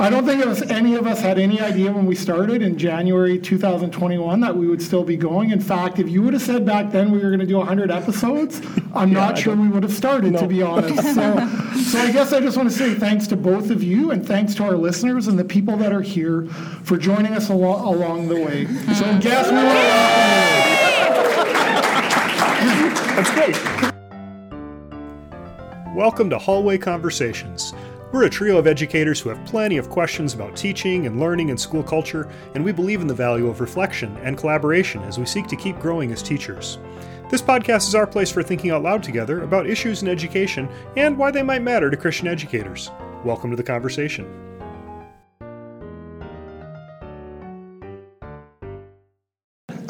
[0.00, 3.38] I don't think was any of us had any idea when we started in January
[3.38, 5.50] 2021 that we would still be going.
[5.50, 7.90] In fact, if you would have said back then we were going to do 100
[7.90, 8.62] episodes,
[8.94, 10.90] I'm not sure we would have started, to be honest.
[11.10, 11.36] So,
[11.82, 14.54] so I guess I just want to say thanks to both of you and thanks
[14.54, 16.46] to our listeners and the people that are here
[16.82, 18.66] for joining us along, along the way.
[18.94, 19.90] So, guess we want to
[22.64, 23.56] welcome That's great.
[25.94, 27.74] Welcome to Hallway Conversations.
[28.12, 31.60] We're a trio of educators who have plenty of questions about teaching and learning and
[31.60, 35.46] school culture, and we believe in the value of reflection and collaboration as we seek
[35.46, 36.80] to keep growing as teachers.
[37.30, 41.16] This podcast is our place for thinking out loud together about issues in education and
[41.16, 42.90] why they might matter to Christian educators.
[43.24, 44.49] Welcome to the conversation.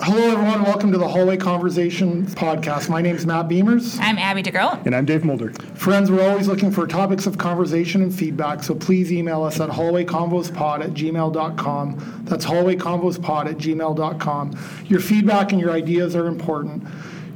[0.02, 0.62] Hello, everyone.
[0.62, 2.88] Welcome to the Hallway Conversations podcast.
[2.88, 3.98] My name is Matt Beimers.
[4.00, 4.78] I'm Abby De Groot.
[4.86, 5.52] And I'm Dave Mulder.
[5.74, 9.68] Friends, we're always looking for topics of conversation and feedback, so please email us at
[9.68, 12.23] hallwayconvospod at gmail.com.
[12.24, 14.59] That's hallwayconvospod at gmail.com.
[14.87, 16.82] Your feedback and your ideas are important.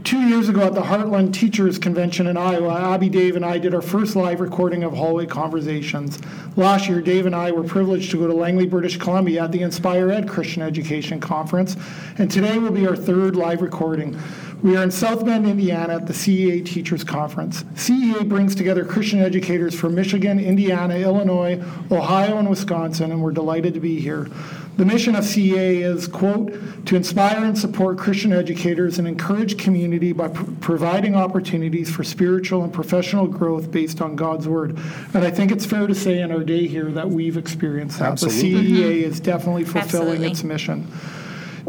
[0.05, 3.75] Two years ago at the Heartland Teachers Convention in Iowa, Abby, Dave, and I did
[3.75, 6.19] our first live recording of Hallway Conversations.
[6.57, 9.63] Last year, Dave and I were privileged to go to Langley, British Columbia at the
[9.63, 11.79] Inspire Ed Christian Education Conference,
[12.19, 14.21] and today will be our third live recording.
[14.63, 17.65] We are in South Bend, Indiana at the CEA Teachers Conference.
[17.75, 23.73] CEA brings together Christian educators from Michigan, Indiana, Illinois, Ohio, and Wisconsin, and we're delighted
[23.73, 24.29] to be here.
[24.77, 26.53] The mission of CEA is, quote,
[26.87, 32.65] to inspire and support Christian educators and encourage community by pr- providing opportunities for spiritual
[32.65, 34.77] and professional growth based on God's Word.
[35.15, 38.13] And I think it's fair to say in our day here that we've experienced that.
[38.13, 38.53] Absolutely.
[38.53, 39.11] The CEA mm-hmm.
[39.11, 40.27] is definitely fulfilling Absolutely.
[40.27, 40.93] its mission.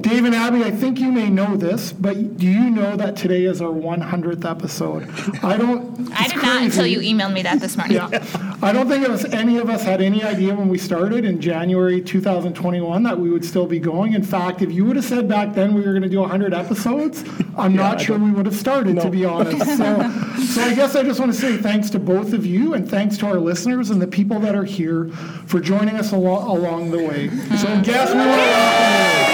[0.05, 3.45] Dave and Abby, I think you may know this, but do you know that today
[3.45, 5.09] is our 100th episode?
[5.43, 6.11] I don't.
[6.11, 7.97] I it's did not until you emailed me that this morning.
[7.97, 8.23] Yeah,
[8.61, 11.41] I don't think it was any of us had any idea when we started in
[11.41, 14.13] January 2021 that we would still be going.
[14.13, 16.53] In fact, if you would have said back then we were going to do 100
[16.53, 17.23] episodes,
[17.57, 19.57] I'm not sure we would have started, to be honest.
[19.75, 22.87] So, so I guess I just want to say thanks to both of you and
[22.87, 25.09] thanks to our listeners and the people that are here
[25.47, 27.29] for joining us along, along the way.
[27.57, 29.24] So, guess we want to welcome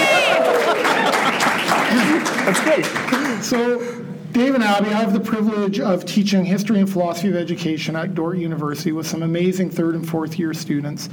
[2.44, 3.42] That's great.
[3.42, 7.94] so, Dave and Abby, I have the privilege of teaching history and philosophy of education
[7.94, 11.08] at Dordt University with some amazing third and fourth year students.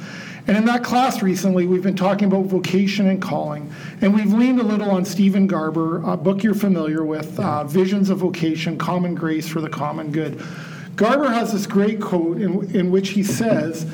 [0.48, 3.72] And in that class recently, we've been talking about vocation and calling.
[4.02, 8.10] And we've leaned a little on Steven Garber, a book you're familiar with, uh, Visions
[8.10, 10.42] of Vocation Common Grace for the Common Good.
[10.96, 13.86] Garber has this great quote in, in which he says,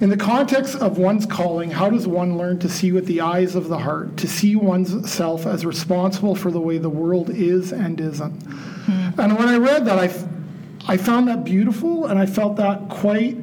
[0.00, 3.54] in the context of one's calling, how does one learn to see with the eyes
[3.54, 7.70] of the heart, to see one's self as responsible for the way the world is
[7.72, 8.42] and isn't?
[8.42, 9.20] Hmm.
[9.20, 10.24] And when I read that, I, f-
[10.88, 13.36] I found that beautiful and I felt that quite,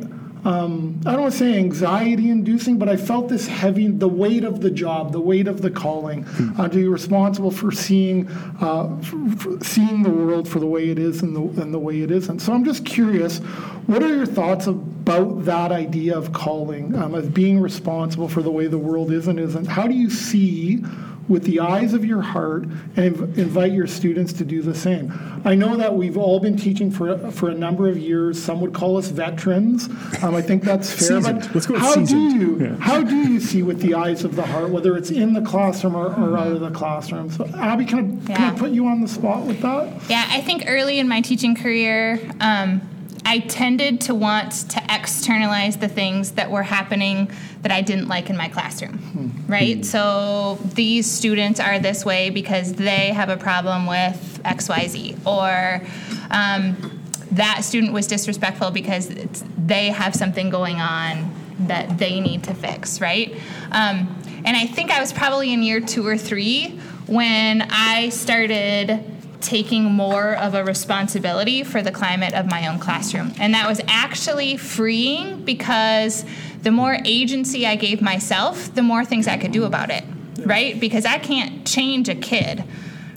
[0.47, 4.45] um, I don't want to say anxiety inducing, but I felt this heavy, the weight
[4.45, 6.23] of the job, the weight of the calling,
[6.57, 8.29] uh, to be responsible for seeing,
[8.61, 11.79] uh, for, for seeing the world for the way it is and the, and the
[11.79, 12.39] way it isn't.
[12.39, 13.39] So I'm just curious,
[13.87, 18.51] what are your thoughts about that idea of calling, um, of being responsible for the
[18.51, 19.65] way the world is and isn't?
[19.65, 20.81] How do you see
[21.27, 22.63] with the eyes of your heart
[22.95, 25.13] and invite your students to do the same.
[25.43, 28.41] I know that we've all been teaching for for a number of years.
[28.41, 29.87] Some would call us veterans.
[30.23, 31.17] Um, I think that's fair.
[31.21, 31.41] Seasoned.
[31.41, 32.31] But Let's go with how seasoned.
[32.31, 32.75] do you Yeah.
[32.79, 35.95] how do you see with the eyes of the heart, whether it's in the classroom
[35.95, 37.29] or, or out of the classroom?
[37.29, 39.93] So, Abby, can I, can I put you on the spot with that?
[40.09, 42.81] Yeah, I think early in my teaching career, um,
[43.25, 48.29] I tended to want to externalize the things that were happening that I didn't like
[48.29, 49.85] in my classroom, right?
[49.85, 55.85] So these students are this way because they have a problem with XYZ, or
[56.31, 57.01] um,
[57.31, 62.53] that student was disrespectful because it's, they have something going on that they need to
[62.53, 63.35] fix, right?
[63.71, 69.03] Um, and I think I was probably in year two or three when I started
[69.41, 73.33] taking more of a responsibility for the climate of my own classroom.
[73.39, 76.25] And that was actually freeing because
[76.63, 80.03] the more agency I gave myself, the more things I could do about it,
[80.39, 80.79] right?
[80.79, 82.63] Because I can't change a kid,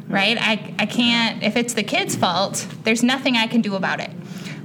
[0.09, 0.37] right?
[0.39, 4.11] I, I can't, if it's the kid's fault, there's nothing I can do about it.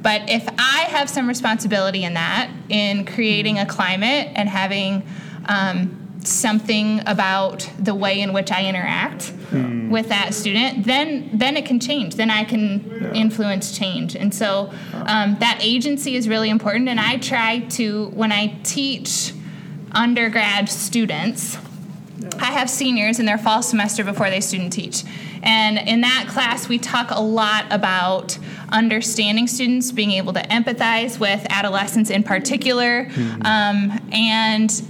[0.01, 5.03] But if I have some responsibility in that, in creating a climate and having
[5.47, 9.33] um, something about the way in which I interact
[9.89, 12.15] with that student, then then it can change.
[12.15, 14.15] Then I can influence change.
[14.15, 16.89] And so um, that agency is really important.
[16.89, 19.33] And I try to when I teach
[19.91, 21.57] undergrad students.
[22.39, 25.03] I have seniors in their fall semester before they student teach.
[25.43, 28.37] And in that class, we talk a lot about
[28.69, 33.09] understanding students, being able to empathize with adolescents in particular,
[33.43, 34.83] um, and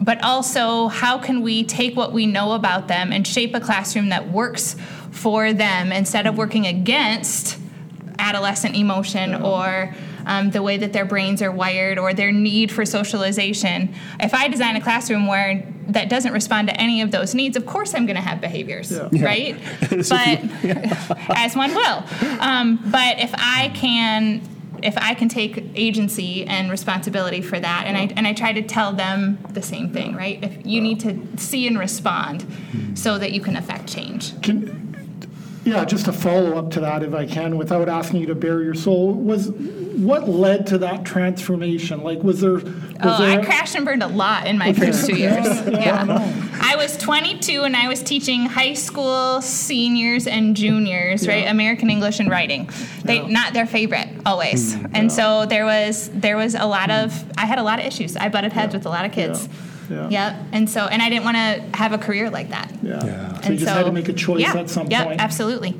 [0.00, 4.08] but also how can we take what we know about them and shape a classroom
[4.08, 4.76] that works
[5.10, 7.58] for them instead of working against
[8.18, 9.94] adolescent emotion or
[10.26, 13.94] um, the way that their brains are wired or their need for socialization.
[14.20, 17.66] If I design a classroom where that doesn't respond to any of those needs, of
[17.66, 19.24] course I'm going to have behaviors, Yeah.
[19.24, 19.58] right?
[19.90, 20.40] but
[21.36, 22.04] as one will.
[22.40, 24.42] Um, but if I can.
[24.82, 28.62] If I can take agency and responsibility for that, and I and I try to
[28.62, 30.38] tell them the same thing, right?
[30.42, 32.46] If you need to see and respond,
[32.94, 34.40] so that you can affect change.
[34.42, 34.78] Can,
[35.64, 38.62] yeah, just a follow up to that, if I can, without asking you to bare
[38.62, 42.02] your soul, was what led to that transformation?
[42.02, 42.54] Like, was there?
[42.54, 42.64] Was
[43.02, 45.46] Oh, there I crashed and burned a lot in my first two years.
[45.70, 46.82] Yeah, yeah, I Yeah.
[46.82, 51.46] was 22 and I was teaching high school seniors and juniors, right?
[51.48, 52.68] American English and writing.
[53.04, 53.26] They Yeah.
[53.28, 54.74] not their favorite always.
[54.74, 57.84] Hmm, and so there was there was a lot of I had a lot of
[57.86, 58.16] issues.
[58.16, 59.48] I butted heads with a lot of kids.
[59.90, 60.08] Yeah.
[60.08, 60.36] Yep.
[60.52, 62.70] And so and I didn't want to have a career like that.
[62.82, 63.04] Yeah.
[63.04, 63.40] Yeah.
[63.40, 65.20] So you just so had to make a choice yeah, at some yep, point.
[65.20, 65.74] absolutely.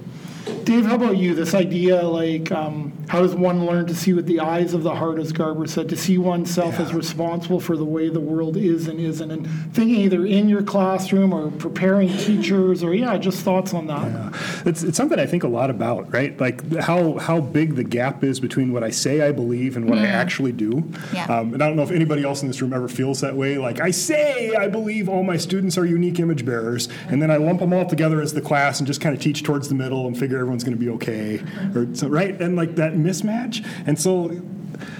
[0.64, 1.34] Dave, how about you?
[1.34, 4.94] This idea, like, um, how does one learn to see with the eyes of the
[4.94, 8.86] heart, as Garber said, to see oneself as responsible for the way the world is
[8.86, 13.74] and isn't, and thinking either in your classroom or preparing teachers, or yeah, just thoughts
[13.74, 14.34] on that.
[14.66, 16.38] It's, it's something I think a lot about, right?
[16.38, 19.98] Like how how big the gap is between what I say I believe and what
[19.98, 20.84] I actually do.
[21.12, 21.24] Yeah.
[21.26, 23.58] Um, and I don't know if anybody else in this room ever feels that way.
[23.58, 27.36] Like I say I believe all my students are unique image bearers, and then I
[27.38, 30.06] lump them all together as the class and just kind of teach towards the middle
[30.06, 31.42] and figure everyone's going to be okay,
[31.74, 32.40] or so, right?
[32.40, 33.64] And like that mismatch.
[33.86, 34.40] And so,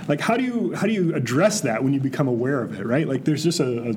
[0.09, 2.87] like how do you how do you address that when you become aware of it,
[2.87, 3.09] right?
[3.09, 3.95] Like there's just a, a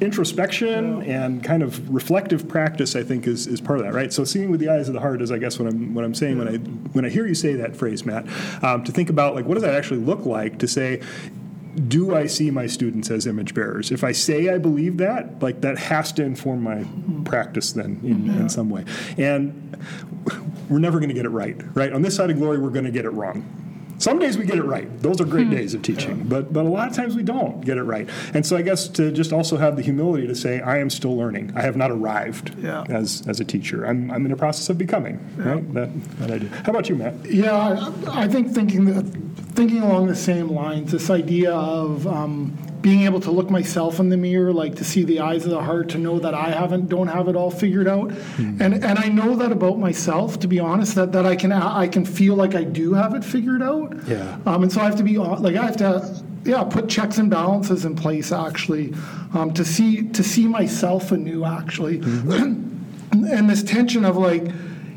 [0.00, 4.12] introspection and kind of reflective practice, I think, is, is part of that, right?
[4.12, 6.14] So seeing with the eyes of the heart is, I guess, what I'm what I'm
[6.14, 8.26] saying when I when I hear you say that phrase, Matt.
[8.62, 11.02] Um, to think about like what does that actually look like to say.
[11.88, 13.90] Do I see my students as image bearers?
[13.90, 16.86] If I say I believe that, like that has to inform my
[17.24, 18.84] practice then in, in some way.
[19.18, 19.76] And
[20.68, 21.92] we're never going to get it right, right?
[21.92, 23.60] On this side of glory, we're going to get it wrong.
[23.98, 24.88] Some days we get it right.
[25.02, 27.78] Those are great days of teaching, but but a lot of times we don't get
[27.78, 28.08] it right.
[28.34, 31.16] And so I guess to just also have the humility to say I am still
[31.16, 31.52] learning.
[31.54, 32.82] I have not arrived Yeah.
[32.88, 33.84] as as a teacher.
[33.86, 35.20] I'm, I'm in the process of becoming.
[35.36, 35.72] Right?
[35.74, 36.48] That that I do.
[36.48, 37.24] How about you, Matt?
[37.24, 37.54] Yeah,
[38.08, 39.04] I, I think thinking that,
[39.54, 44.10] thinking along the same lines, this idea of um, being able to look myself in
[44.10, 46.90] the mirror, like to see the eyes of the heart, to know that I haven't,
[46.90, 50.38] don't have it all figured out, and and I know that about myself.
[50.40, 53.24] To be honest, that that I can I can feel like I do have it
[53.24, 53.96] figured out.
[54.06, 54.36] Yeah.
[54.44, 56.22] Um, and so I have to be hon- like I have to.
[56.44, 58.92] Yeah, put checks and balances in place actually,
[59.32, 64.46] um, to see to see myself anew actually, and this tension of like,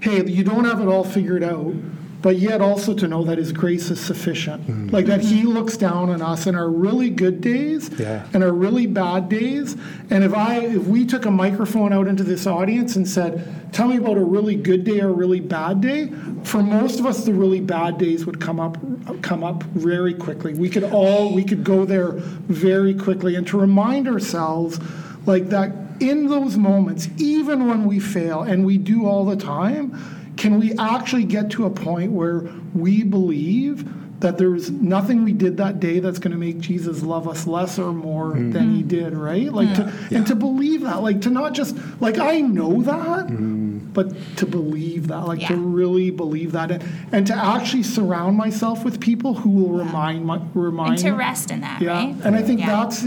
[0.02, 1.74] hey, you don't have it all figured out,
[2.22, 4.92] but yet also to know that His grace is sufficient.
[4.92, 8.26] Like that He looks down on us in our really good days Yeah.
[8.34, 9.76] and our really bad days.
[10.10, 13.88] And if I, if we took a microphone out into this audience and said, "Tell
[13.88, 16.12] me about a really good day or a really bad day,"
[16.44, 18.78] for most of us, the really bad days would come up,
[19.22, 20.54] come up very quickly.
[20.54, 22.12] We could all, we could go there
[22.48, 24.80] very quickly, and to remind ourselves,
[25.26, 29.94] like that, in those moments, even when we fail, and we do all the time
[30.38, 32.42] can we actually get to a point where
[32.74, 33.88] we believe
[34.20, 37.78] that there's nothing we did that day that's going to make Jesus love us less
[37.78, 38.52] or more mm-hmm.
[38.52, 39.52] than he did, right?
[39.54, 40.16] Like to mm-hmm.
[40.16, 43.78] and to believe that, like to not just like I know that, mm-hmm.
[43.94, 48.84] but to believe that, like to really believe that, and, and to actually surround myself
[48.84, 52.16] with people who will remind my remind And to rest in that, yeah, right?
[52.24, 52.86] and I think Yeah.
[52.86, 53.06] that's,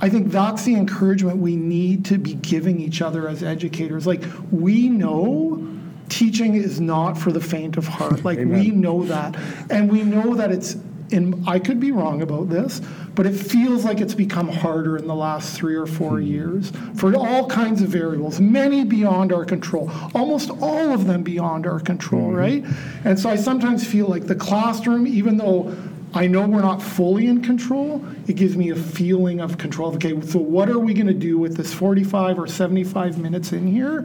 [0.00, 4.06] I think that's the encouragement we need to be giving each other as educators.
[4.06, 5.75] Like we know
[6.08, 8.24] teaching is not for the faint of heart.
[8.24, 9.36] Like we know that,
[9.70, 10.76] and we know that it's.
[11.12, 12.80] And I could be wrong about this,
[13.14, 16.26] but it feels like it's become harder in the last three or four hmm.
[16.26, 21.64] years for all kinds of variables, many beyond our control, almost all of them beyond
[21.64, 22.34] our control, hmm.
[22.34, 22.64] right?
[23.04, 25.76] And so I sometimes feel like the classroom, even though
[26.14, 28.02] I know we're not fully in control.
[28.26, 29.94] It gives me a feeling of control.
[29.96, 33.66] Okay, so what are we going to do with this 45 or 75 minutes in
[33.66, 33.98] here?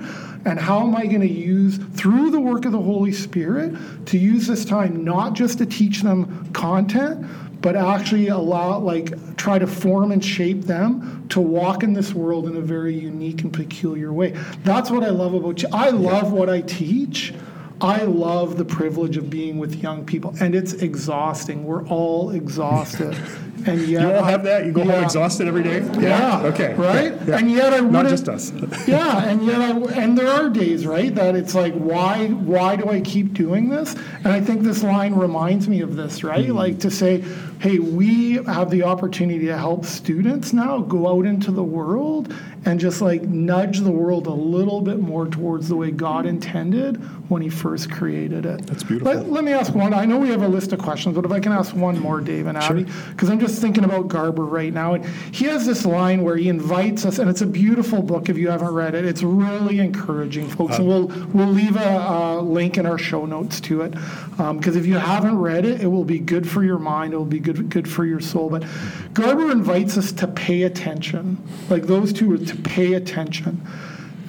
[0.46, 3.76] And how am I going to use, through the work of the Holy Spirit,
[4.08, 7.26] to use this time not just to teach them content,
[7.62, 12.48] but actually allow, like, try to form and shape them to walk in this world
[12.48, 14.32] in a very unique and peculiar way.
[14.64, 15.70] That's what I love about you.
[15.72, 17.34] I love what I teach.
[17.82, 21.66] I love the privilege of being with young people, and it's exhausting.
[21.66, 23.18] We're all exhausted.
[23.66, 24.66] and yet You all have that?
[24.66, 24.94] You go yeah.
[24.96, 25.80] home exhausted every day?
[26.00, 26.42] Yeah.
[26.44, 26.74] Okay.
[26.74, 27.14] Right.
[27.28, 27.38] Yeah.
[27.38, 28.52] And yet I Not wouldn't- just us.
[28.88, 29.72] yeah, and yet I,
[30.02, 33.96] and there are days, right, that it's like, why why do I keep doing this?
[34.24, 36.46] And I think this line reminds me of this, right?
[36.46, 36.56] Hmm.
[36.56, 37.24] Like to say,
[37.60, 42.34] hey, we have the opportunity to help students now go out into the world
[42.66, 46.98] and just like nudge the world a little bit more towards the way God intended
[47.30, 48.66] when He first created it.
[48.66, 49.14] That's beautiful.
[49.14, 49.94] Let, let me ask one.
[49.94, 52.22] I know we have a list of questions, but if I can ask one more,
[52.22, 54.94] Dave and Abby, because I'm just thinking about Garber right now.
[54.94, 58.38] And he has this line where he invites us, and it's a beautiful book if
[58.38, 59.06] you haven't read it.
[59.06, 60.78] It's really encouraging, folks.
[60.78, 63.96] and uh, we'll we'll leave a, a link in our show notes to it,
[64.40, 67.14] um, because if you haven't read it, it will be good for your mind.
[67.14, 68.50] It will be good good for your soul.
[68.50, 68.66] But
[69.14, 71.38] Garber invites us to pay attention.
[71.70, 73.62] Like those two to pay attention.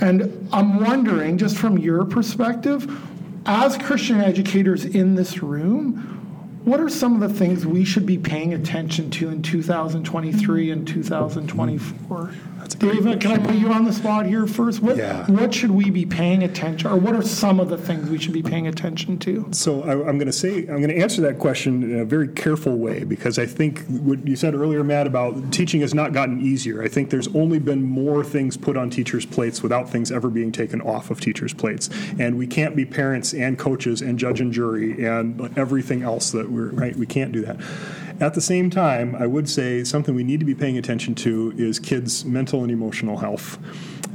[0.00, 2.90] And I'm wondering, just from your perspective,
[3.46, 6.20] as Christian educators in this room,
[6.64, 10.86] what are some of the things we should be paying attention to in 2023 and
[10.86, 12.34] 2024?
[12.72, 14.80] That's a great David, can I put you on the spot here first?
[14.82, 15.26] What, Yeah.
[15.30, 18.32] what should we be paying attention, or what are some of the things we should
[18.32, 19.48] be paying attention to?
[19.52, 22.28] So I, I'm going to say I'm going to answer that question in a very
[22.28, 26.40] careful way because I think what you said earlier, Matt, about teaching has not gotten
[26.40, 26.82] easier.
[26.82, 30.52] I think there's only been more things put on teachers' plates without things ever being
[30.52, 34.52] taken off of teachers' plates, and we can't be parents and coaches and judge and
[34.52, 36.96] jury and everything else that we're right.
[36.96, 37.56] We can't do that.
[38.22, 41.52] At the same time, I would say something we need to be paying attention to
[41.56, 43.58] is kids' mental and emotional health.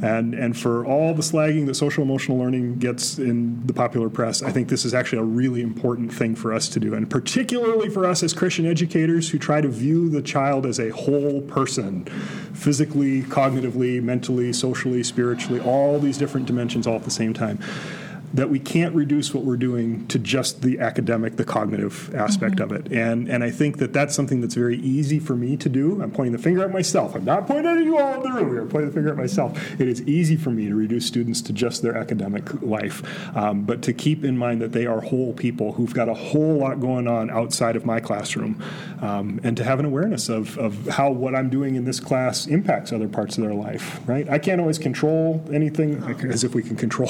[0.02, 4.42] And, and for all the slagging that social emotional learning gets in the popular press,
[4.42, 6.94] I think this is actually a really important thing for us to do.
[6.94, 10.92] And particularly for us as Christian educators who try to view the child as a
[10.92, 12.06] whole person
[12.54, 17.60] physically, cognitively, mentally, socially, spiritually, all these different dimensions all at the same time
[18.34, 22.72] that we can't reduce what we're doing to just the academic, the cognitive aspect of
[22.72, 22.92] it.
[22.92, 26.02] And and I think that that's something that's very easy for me to do.
[26.02, 27.16] I'm pointing the finger at myself.
[27.16, 28.62] I'm not pointing at you all in the room here.
[28.62, 29.58] I'm pointing the finger at myself.
[29.80, 33.02] It is easy for me to reduce students to just their academic life,
[33.36, 36.58] um, but to keep in mind that they are whole people who've got a whole
[36.58, 38.62] lot going on outside of my classroom,
[39.02, 42.46] um, and to have an awareness of, of how what I'm doing in this class
[42.48, 44.02] impacts other parts of their life.
[44.06, 44.30] Right?
[44.30, 47.10] I can't always control anything, like, as if we can control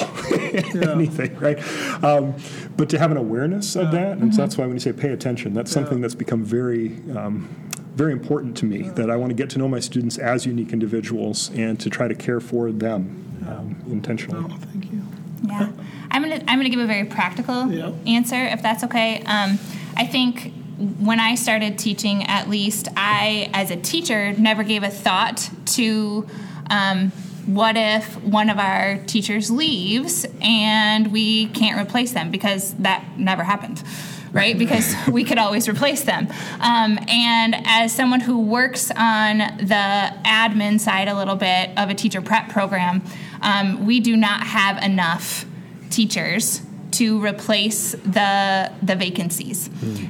[1.08, 1.58] anything, right?
[2.04, 2.34] Um,
[2.76, 5.10] but to have an awareness of that, and so that's why when you say pay
[5.10, 6.96] attention, that's something that's become very.
[7.16, 7.48] Um,
[7.94, 10.72] very important to me that I want to get to know my students as unique
[10.72, 14.48] individuals and to try to care for them um, intentionally.
[14.56, 15.02] Thank you.
[15.42, 15.68] Yeah,
[16.12, 17.90] I'm gonna I'm gonna give a very practical Yeah.
[18.06, 19.20] answer if that's okay.
[19.24, 19.58] Um,
[19.96, 20.52] I think
[21.00, 26.24] when I started teaching, at least I, as a teacher, never gave a thought to.
[26.70, 27.10] Um,
[27.48, 32.30] what if one of our teachers leaves and we can't replace them?
[32.30, 33.82] Because that never happened
[34.30, 34.58] right?
[34.58, 36.28] Because we could always replace them.
[36.60, 41.94] Um, and as someone who works on the admin side a little bit of a
[41.94, 43.02] teacher prep program
[43.40, 45.46] um, we do not have enough
[45.90, 49.68] teachers to replace the the vacancies.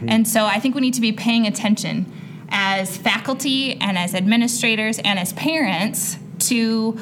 [0.08, 2.12] And so i think we need to be paying attention
[2.50, 6.98] as faculty and as administrators and as parents to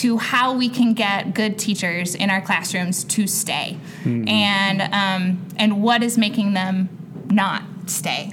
[0.00, 3.76] to how we can get good teachers in our classrooms to stay.
[4.28, 6.88] And um, and what is making them
[7.30, 8.32] not stay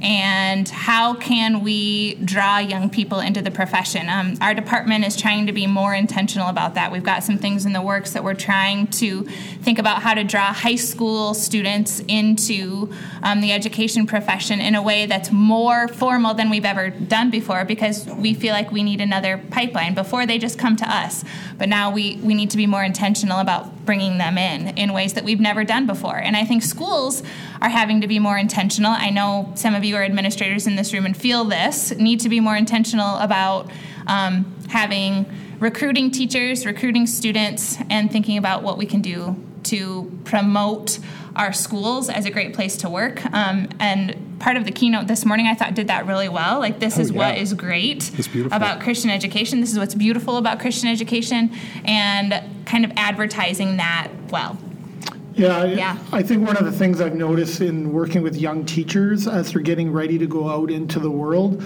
[0.00, 4.08] and how can we draw young people into the profession?
[4.08, 6.92] Um, our department is trying to be more intentional about that.
[6.92, 9.22] We've got some things in the works that we're trying to
[9.62, 12.92] think about how to draw high school students into
[13.22, 17.64] um, the education profession in a way that's more formal than we've ever done before
[17.64, 19.94] because we feel like we need another pipeline.
[19.94, 21.24] Before they just come to us.
[21.58, 25.14] But now we, we need to be more intentional about bringing them in in ways
[25.14, 26.16] that we've never done before.
[26.16, 27.22] And i think schools
[27.62, 28.92] are having to be more intentional.
[28.92, 32.28] I know some of you are administrators in this room and feel this need to
[32.28, 33.70] be more intentional about
[34.06, 35.26] um, having
[35.58, 40.98] recruiting teachers recruiting students and thinking about what we can do to promote
[41.36, 45.24] our schools as a great place to work um, and part of the keynote this
[45.24, 47.42] morning i thought did that really well like this Oh, is what yeah.
[47.42, 48.10] is great
[48.52, 51.50] about christian education this is what's beautiful about christian education
[51.84, 54.58] and kind of advertising that well
[55.34, 55.98] Yeah, Yeah.
[56.12, 59.60] I think one of the things I've noticed in working with young teachers as they're
[59.62, 61.62] getting ready to go out into the world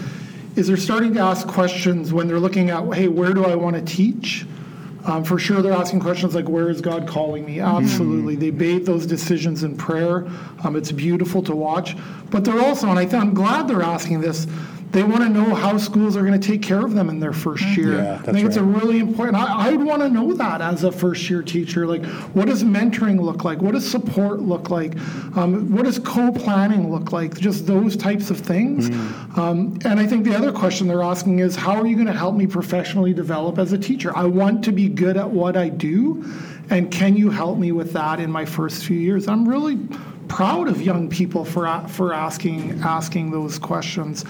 [0.57, 3.77] is they're starting to ask questions when they're looking at, hey, where do I want
[3.77, 4.45] to teach?
[5.05, 7.61] Um, for sure, they're asking questions like, where is God calling me?
[7.61, 8.37] Absolutely.
[8.37, 10.27] They bathe those decisions in prayer.
[10.63, 11.97] Um, it's beautiful to watch.
[12.31, 14.47] But they're also, and I th- I'm glad they're asking this,
[14.93, 17.33] they want to know how schools are going to take care of them in their
[17.33, 17.81] first Mm-hmm.
[17.81, 17.95] year.
[17.97, 19.37] Yeah, I that's think it's a really important.
[19.37, 21.87] I, I'd want to know that as a first year teacher.
[21.87, 22.05] Like,
[22.35, 23.61] what does mentoring look like?
[23.61, 24.97] What does support look like?
[25.37, 27.39] Um, what does co planning look like?
[27.39, 28.91] Just those types of things.
[28.91, 29.39] Mm.
[29.39, 32.13] Um, and I think the other question they're asking is, how are you going to
[32.13, 34.17] help me professionally develop as a teacher?
[34.17, 36.25] I want to be good at what I do,
[36.71, 39.29] and can you help me with that in my first few years?
[39.29, 39.79] I'm really
[40.29, 44.25] proud of young people for for asking asking those questions.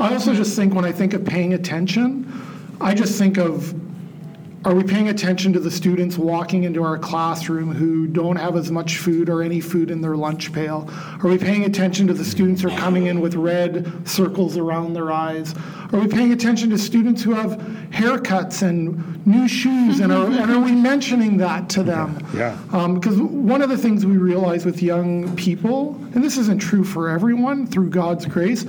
[0.00, 2.30] I also just think when I think of paying attention,
[2.80, 3.74] I just think of
[4.64, 8.70] are we paying attention to the students walking into our classroom who don't have as
[8.70, 10.88] much food or any food in their lunch pail?
[11.22, 14.94] Are we paying attention to the students who are coming in with red circles around
[14.94, 15.54] their eyes?
[15.92, 17.60] Are we paying attention to students who have
[17.90, 20.00] haircuts and new shoes?
[20.00, 22.26] And are, and are we mentioning that to them?
[22.34, 22.56] Yeah.
[22.72, 26.84] Um, because one of the things we realize with young people, and this isn't true
[26.84, 28.64] for everyone through God's grace,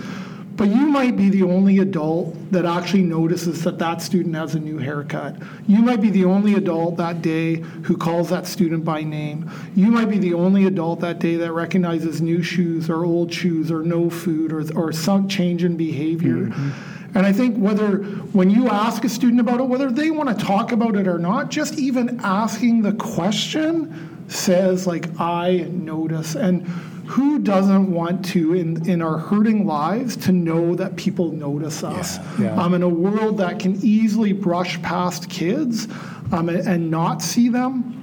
[0.56, 4.60] but you might be the only adult that actually notices that that student has a
[4.60, 5.36] new haircut.
[5.68, 9.52] You might be the only adult that day who calls that student by name.
[9.76, 13.70] You might be the only adult that day that recognizes new shoes or old shoes
[13.70, 16.48] or no food or, or some change in behavior.
[16.48, 17.18] Mm-hmm.
[17.18, 17.98] And I think whether,
[18.34, 21.18] when you ask a student about it, whether they want to talk about it or
[21.18, 26.36] not, just even asking the question says, like, I notice.
[26.36, 26.68] And
[27.06, 32.18] who doesn't want to, in, in our hurting lives, to know that people notice us?
[32.40, 32.56] yeah.
[32.56, 35.88] Um, in a world that can easily brush past kids
[36.32, 37.96] um, and, and not see them.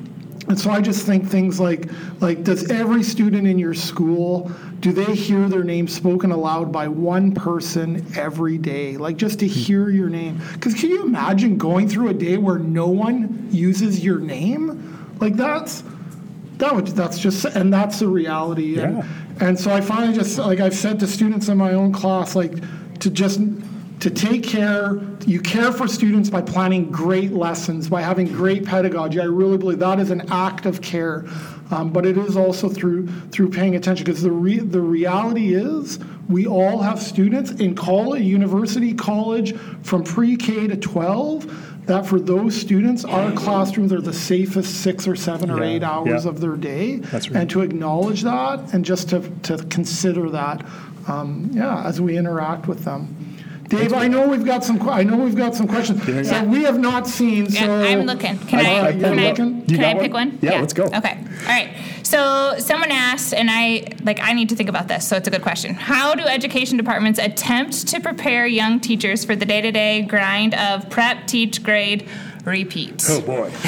[0.48, 1.88] And so I just think things like
[2.20, 6.88] like does every student in your school do they hear their name spoken aloud by
[6.88, 8.96] one person every day?
[8.96, 10.40] Like just to hear your name.
[10.60, 14.98] Cuz can you imagine going through a day where no one uses your name?
[15.20, 15.84] Like that's
[16.62, 18.78] that would that's just and that's the reality.
[18.78, 19.06] And, Yeah.
[19.40, 22.54] and so I finally just like I've said to students in my own class like
[23.00, 23.40] to just
[24.00, 29.20] to take care you care for students by planning great lessons by having great pedagogy
[29.20, 31.24] i really believe that is an act of care
[31.70, 36.00] um, but it is also through through paying attention because the re- the reality is
[36.28, 39.54] we all have students in college university college
[39.84, 45.16] from pre-k to 12 that for those students our classrooms are the safest six or
[45.16, 46.30] seven or Yeah, eight hours yeah.
[46.30, 47.40] of their day That's right.
[47.40, 50.64] and to acknowledge that and just to, to consider that
[51.08, 53.31] um, yeah as we interact with them
[53.72, 54.78] Dave, I know we've got some.
[54.78, 56.20] que- I know we've got some questions Yeah.
[56.22, 57.46] that we have not seen.
[57.46, 58.36] Yeah, So I'm looking.
[58.40, 59.38] Can I- I, I can I, up.
[59.38, 60.02] You can I one?
[60.02, 60.38] pick one?
[60.42, 60.84] Yeah, let's go.
[60.84, 61.16] Okay.
[61.18, 61.70] All right.
[62.02, 65.08] So someone asked, and I like I need to think about this.
[65.08, 65.74] So it's a good question.
[65.74, 71.26] How do education departments attempt to prepare young teachers for the day-to-day grind of prep,
[71.26, 72.06] teach, grade,
[72.44, 73.06] repeat?
[73.08, 73.50] Oh boy.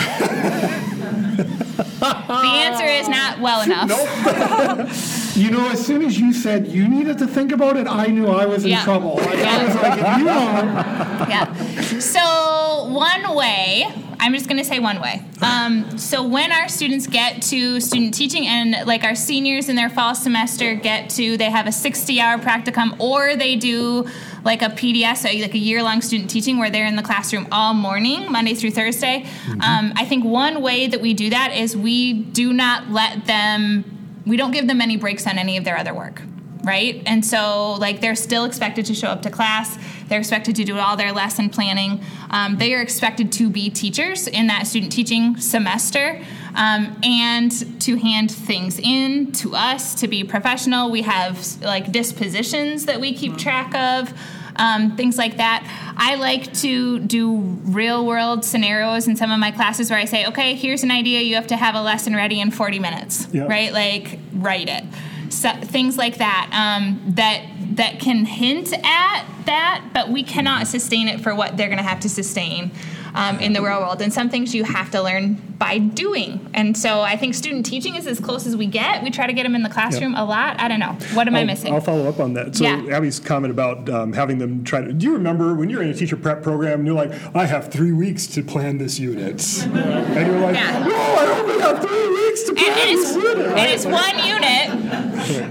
[2.04, 2.34] The
[2.66, 5.20] answer is not well enough.
[5.36, 8.28] You know, as soon as you said you needed to think about it, I knew
[8.28, 8.84] I was in Yeah.
[8.84, 9.16] trouble.
[9.16, 9.64] Like, I Yeah.
[9.64, 11.98] was like, you know, yeah.
[11.98, 13.86] So one way,
[14.20, 15.22] I'm just going to say one way.
[15.42, 19.90] Um, so when our students get to student teaching, and like our seniors in their
[19.90, 24.06] fall semester get to, they have a 60-hour practicum, or they do
[24.44, 27.74] like a PDS, so like a year-long student teaching, where they're in the classroom all
[27.74, 29.26] morning, Monday through Thursday.
[29.60, 33.84] Um, I think one way that we do that is we do not let them.
[34.26, 36.22] We don't give them any breaks on any of their other work
[36.64, 37.02] right?
[37.06, 39.78] And so, like, they're still expected to show up to class.
[40.08, 42.02] They're expected to do all their lesson planning.
[42.30, 46.20] Um, they are expected to be teachers in that student teaching semester
[46.54, 50.90] um, and to hand things in to us to be professional.
[50.90, 54.12] We have like dispositions that we keep track of.
[54.56, 55.64] Um, things like that.
[55.96, 60.26] I like to do real world scenarios in some of my classes where I say,
[60.26, 61.20] okay, here's an idea.
[61.22, 63.44] You have to have a lesson ready in 40 minutes, Yeah.
[63.44, 63.72] right?
[63.72, 64.84] Like, write it
[65.30, 67.42] so, things like that um, that
[67.76, 71.84] that can hint at that, but we cannot sustain it for what they're going to
[71.84, 72.70] have to sustain
[73.14, 74.00] um, in the real world.
[74.02, 76.50] And some things you have to learn by doing.
[76.52, 79.02] And so I think student teaching is as close as we get.
[79.02, 80.58] We try to get them in the classroom a lot.
[80.60, 80.96] I don't know.
[81.14, 81.72] What am I I'll- missing?
[81.72, 82.56] I'll follow up on that.
[82.56, 82.84] So Yeah.
[82.96, 84.92] Abby's comment about um, having them try to.
[84.92, 87.70] Do you remember when you're in a teacher prep program and you're like, I have
[87.72, 90.84] three weeks to plan this unit, and you're like, Yeah.
[90.84, 93.38] No, I only have three weeks to plan and it this is, unit.
[93.38, 93.70] it right?
[93.70, 94.70] is one unit,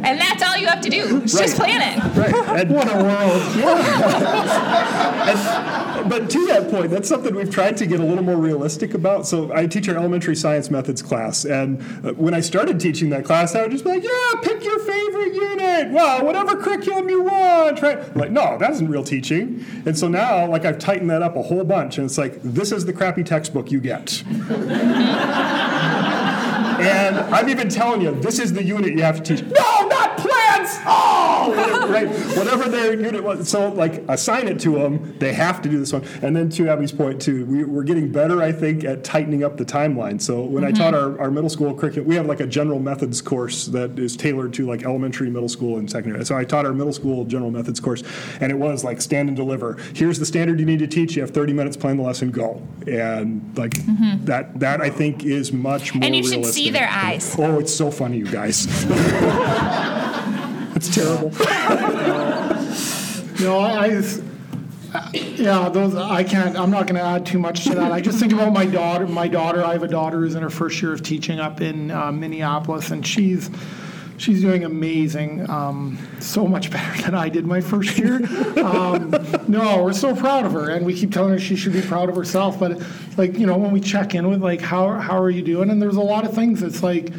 [0.06, 1.22] and that's all you have to do.
[1.24, 1.70] It's Just Right.
[1.70, 2.18] plan it.
[2.18, 2.60] Right.
[2.62, 3.42] And, what a world.
[5.30, 8.94] and- but to that point, that's something we've tried to get a little more realistic
[8.94, 9.26] about.
[9.28, 13.26] So I teach our elementary science methods class, and uh, when I started teaching that
[13.26, 15.92] class, I would just be like, "Yeah, pick your favorite unit.
[15.92, 18.16] Well, whatever curriculum you want." Right?
[18.16, 19.66] Like, no, that isn't real teaching.
[19.86, 22.72] And so now, like, I've tightened that up a whole bunch, and it's like, this
[22.72, 24.24] is the crappy textbook you get.
[26.84, 29.46] And I'm even telling you, this is the unit you have to teach.
[29.46, 30.78] No, not plants!
[30.86, 31.23] Oh!
[31.90, 32.08] right?
[32.38, 33.50] Whatever their unit was.
[33.50, 35.18] So, like, assign it to them.
[35.20, 36.04] They have to do this one.
[36.22, 39.58] And then to Abby's point, too, we, we're getting better, I think, at tightening up
[39.58, 40.22] the timeline.
[40.22, 40.78] So when I mm-hmm.
[40.78, 44.16] taught our, our middle school curriculum, we have like a general methods course that is
[44.16, 46.26] tailored to like elementary, middle school, and secondary.
[46.26, 48.04] So I taught our middle school general methods course,
[48.40, 49.78] and it was like stand and deliver.
[49.94, 51.16] Here's the standard you need to teach.
[51.16, 52.62] You have 30 minutes, plan the lesson, go.
[52.88, 54.26] And like mm-hmm.
[54.26, 56.04] that, that I think is much more.
[56.04, 57.36] And you should see their eyes.
[57.38, 58.68] Oh, it's so funny, you guys.
[60.76, 61.32] it's terrible.
[63.40, 67.72] No, I, I- yeah, those, I can't, I'm not going to add too much to
[67.76, 67.92] that.
[67.92, 70.52] I just think about my daughter, my daughter, I have a daughter who's in her
[70.52, 73.50] first year of teaching up in uh, Minneapolis, and she's,
[74.18, 78.18] she's doing amazing, um, so much better than I did my first year.
[78.64, 79.10] Um,
[79.48, 82.08] no, we're so proud of her, and we keep telling her she should be proud
[82.10, 82.82] of herself, but
[83.18, 85.72] like, you know, when we check in with like, how, how are you doing?
[85.72, 87.12] And there's a lot of things It's like,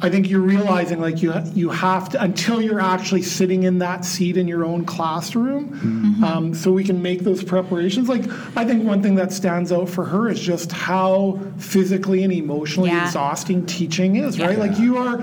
[0.00, 4.04] I think you're realizing like you you have to until you're actually sitting in that
[4.04, 8.08] seat in your own classroom, um, so we can make those preparations.
[8.08, 8.24] Like
[8.56, 12.90] I think one thing that stands out for her is just how physically and emotionally
[12.90, 13.06] Yeah.
[13.06, 14.38] exhausting teaching is.
[14.38, 15.18] Right, like you are.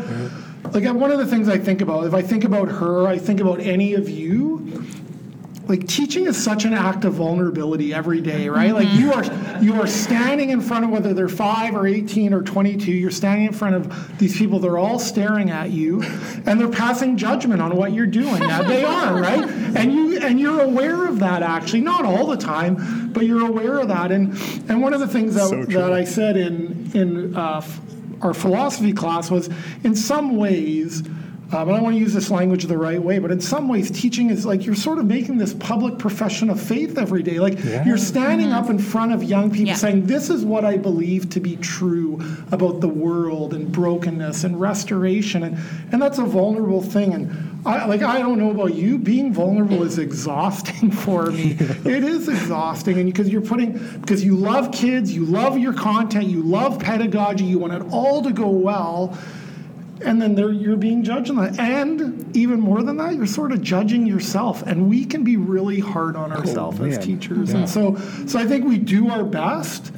[0.73, 3.39] Like one of the things I think about, if I think about her, I think
[3.39, 4.83] about any of you
[5.67, 8.73] like teaching is such an act of vulnerability every day right?
[8.73, 9.23] Like you are
[9.61, 13.47] you are standing in front of whether they're 5 or 18 or 22 you're standing
[13.47, 16.01] in front of these people they're all staring at you
[16.45, 18.39] and they're passing judgment on what you're doing.
[18.39, 19.47] Now they are right?
[19.75, 21.81] And you and you're aware of that actually.
[21.81, 24.11] Not all the time but you're aware of that.
[24.11, 24.37] And
[24.69, 27.61] and one of the things that, So that I said in in uh,
[28.21, 29.49] our philosophy class was
[29.83, 31.03] in some ways
[31.55, 33.89] um, and I want to use this language the right way, but in some ways,
[33.89, 37.39] teaching is like you're sort of making this public profession of faith every day.
[37.39, 39.75] Like you're standing up in front of young people Yeah.
[39.75, 42.19] saying, This is what I believe to be true
[42.51, 45.43] about the world and brokenness and restoration.
[45.43, 45.57] And,
[45.93, 47.13] and that's a vulnerable thing.
[47.13, 51.51] And I, like, I don't know about you, being vulnerable is exhausting for me.
[51.59, 52.97] it is exhausting.
[52.99, 57.45] And because you're putting, because you love kids, you love your content, you love pedagogy,
[57.45, 59.17] you want it all to go well
[60.03, 61.59] and then you're being judged on that.
[61.59, 64.61] And even more than that, you're sort of judging yourself.
[64.63, 67.01] And we can be really hard on ourselves as man.
[67.01, 67.51] teachers.
[67.51, 67.95] And so,
[68.27, 69.91] so I think we do our best.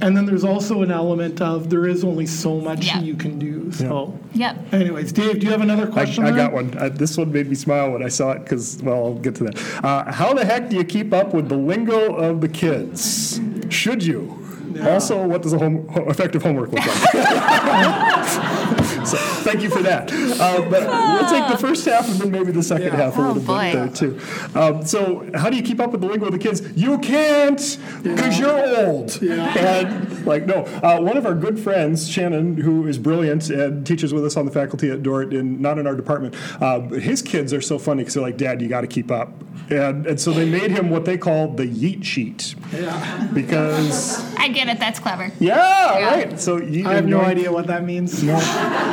[0.00, 3.00] And then there's also an element of there is only so much Yeah.
[3.00, 3.70] you can do.
[3.70, 4.74] So, Yep.
[4.74, 6.24] anyways, Dave, do you have another question?
[6.24, 6.46] I there?
[6.46, 6.76] got one.
[6.76, 9.44] Uh, this one made me smile when I saw it because, well, I'll get to
[9.44, 9.84] that.
[9.84, 13.40] Uh, how the heck do you keep up with the lingo of the kids?
[13.68, 14.40] Should you?
[14.84, 17.14] Also, what does a home, effective homework look like?
[19.04, 20.10] so, thank you for that.
[20.12, 22.96] Uh, but we'll take the first half and then maybe the second Yeah.
[22.96, 23.72] half a Oh, little boy.
[23.72, 24.20] bit there too.
[24.54, 26.62] Um, so, how do you keep up with the lingo of the kids?
[26.74, 29.18] You can't because you're old.
[29.22, 30.64] And like, no.
[30.82, 34.44] Uh, one of our good friends, Shannon, who is brilliant and teaches with us on
[34.46, 37.78] the faculty at Dordt, in not in our department, uh, but his kids are so
[37.78, 39.32] funny because they're like, Dad, you got to keep up.
[39.70, 42.54] And, and so they made him what they call the yeet sheet.
[42.72, 43.28] Yeah.
[43.32, 44.78] Because, I get it.
[44.78, 45.32] That's clever.
[45.40, 46.10] yeah, Yeah.
[46.14, 46.40] right.
[46.40, 48.22] So yeet I have no idea what that means.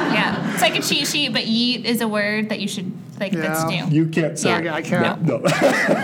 [0.14, 0.54] Yeah.
[0.54, 3.32] It's like a cheat sheet, but yeet is a word that you should like.
[3.34, 3.86] That's Yeah.
[3.88, 3.96] new.
[3.96, 4.60] You can't say Yeah.
[4.60, 4.68] it.
[4.74, 5.22] I can't.
[5.26, 5.38] No.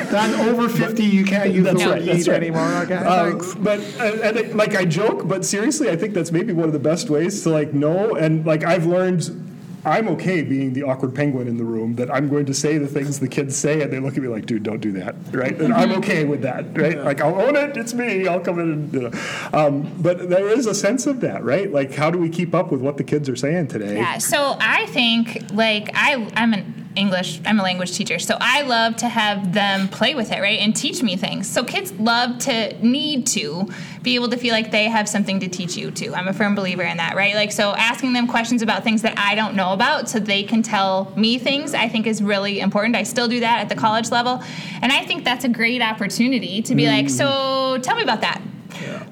[0.08, 2.38] That over 50, you can't use That's the word right, that's eat right.
[2.42, 2.68] anymore.
[2.84, 6.54] Okay, Uh, but and, and it- like I joke, but seriously, I think that's maybe
[6.54, 8.16] one of the best ways to like know.
[8.16, 9.47] And like I've learned,
[9.88, 11.96] I'm okay being the awkward penguin in the room.
[11.96, 14.28] That I'm going to say the things the kids say, and they look at me
[14.28, 15.60] like, "Dude, don't do that." Right?
[15.60, 16.78] And I'm okay with that.
[16.78, 16.98] Right?
[16.98, 17.78] Like I'll own it.
[17.78, 18.28] It's me.
[18.28, 18.94] I'll come in and.
[18.94, 19.12] You know.
[19.54, 21.72] um, but there is a sense of that, right?
[21.72, 23.96] Like how do we keep up with what the kids are saying today?
[23.96, 24.18] Yeah.
[24.18, 28.98] So I think like I I'm an English I'm a language teacher, so I love
[28.98, 31.50] to have them play with it, right, and teach me things.
[31.50, 33.70] So kids love to need to
[34.02, 36.14] be able to feel like they have something to teach you too.
[36.14, 37.36] I'm a firm believer in that, right?
[37.36, 40.64] Like so asking them questions about things that I don't know about so they can
[40.64, 42.96] tell me things I think is really important.
[42.96, 44.42] I still do that at the college level.
[44.82, 47.12] And I think that's a great opportunity to be like, mm.
[47.12, 48.42] so tell me about that.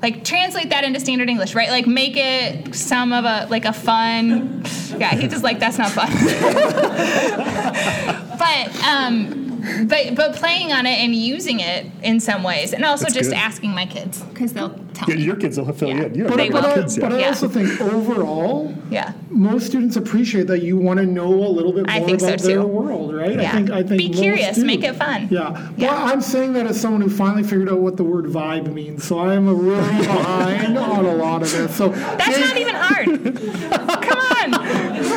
[0.01, 1.69] Like translate that into standard English, right?
[1.69, 4.63] Like make it some of a like a fun.
[4.97, 6.09] Yeah, he just like that's not fun.
[8.39, 9.44] but um,
[9.87, 13.29] but but playing on it and using it in some ways, and also That's just
[13.31, 13.37] good.
[13.37, 15.23] asking my kids because they'll tell Yeah, me.
[15.23, 16.15] your kids will fill you in.
[16.15, 17.19] You But, don't but, I, kids but I.
[17.19, 17.27] Yeah.
[17.27, 19.13] also think overall, yeah.
[19.29, 22.27] most students appreciate that you want to know a little bit I more think so,
[22.27, 22.67] about their too.
[22.67, 23.37] world, right?
[23.39, 23.51] I Yeah.
[23.53, 24.65] think I think Be curious, do.
[24.65, 25.27] make it fun.
[25.31, 25.69] Yeah.
[25.77, 25.91] Yeah.
[25.93, 29.03] Well, I'm saying that as someone who finally figured out what the word vibe means,
[29.03, 31.75] so I am really behind on a lot of this.
[31.75, 33.05] So That's not even hard.
[34.05, 34.65] Come on.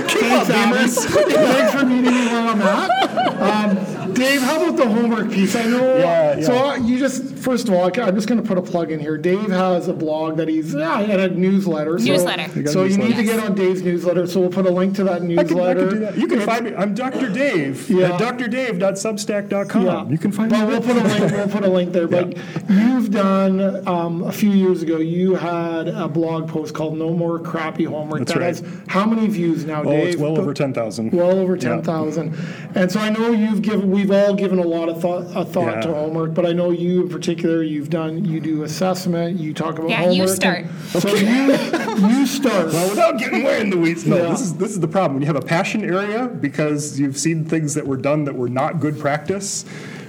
[0.08, 0.88] Thanks, Abby.
[0.88, 2.90] Thanks for meeting me where I'm at.
[3.38, 5.54] Um, Dave, how about the homework piece?
[5.54, 5.96] I know.
[5.96, 6.60] Yeah, So yeah.
[6.72, 9.16] uh, you just first of all, I'm just going to put a plug in here.
[9.16, 11.98] Dave has a blog that he's yeah, and a newsletter.
[11.98, 12.42] So- Newsletter.
[12.56, 14.26] You got a So you need to get on Dave's newsletter.
[14.26, 15.40] So we'll put a link to that newsletter.
[15.40, 15.80] I can, newsletter.
[15.80, 16.18] I can do that.
[16.18, 16.74] You can find me.
[16.74, 17.28] I'm Dr.
[17.32, 18.14] Dave Yeah.
[18.14, 19.84] at drdave.substack.com.
[19.86, 20.08] Yeah.
[20.08, 20.66] You can find but me.
[20.66, 21.32] we'll put a link.
[21.32, 22.08] We'll put a link there.
[22.18, 22.36] But
[22.68, 24.96] you've done um, a few years ago.
[24.98, 28.46] You had a blog post called "No More Crappy Homework." That's that right.
[28.46, 30.08] has how many views now, Oh, Dave?
[30.08, 31.12] it's well over 10,000.
[31.12, 31.60] Well over Yeah.
[31.60, 32.34] ten thousand,
[32.74, 33.90] and so I know you've given.
[33.90, 37.02] We've all given a lot of thought, a thought to homework, but I know you
[37.02, 37.62] in particular.
[37.62, 38.24] You've done.
[38.24, 39.38] You do assessment.
[39.38, 40.16] You talk about Yeah, homework.
[40.16, 40.66] you and- start.
[40.90, 42.66] So you you start.
[42.72, 44.16] Well, without getting way in the weeds, no.
[44.16, 44.30] Yeah.
[44.30, 45.14] This is this is the problem.
[45.14, 48.48] When you have a passion area because you've seen things that were done that were
[48.48, 49.64] not good practice,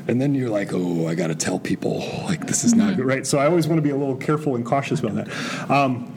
[0.08, 3.06] and then you're like, oh, I got to tell people like this is not good,
[3.06, 3.26] right?
[3.28, 5.70] So I always want to be a little careful and cautious about that.
[5.72, 6.14] Um,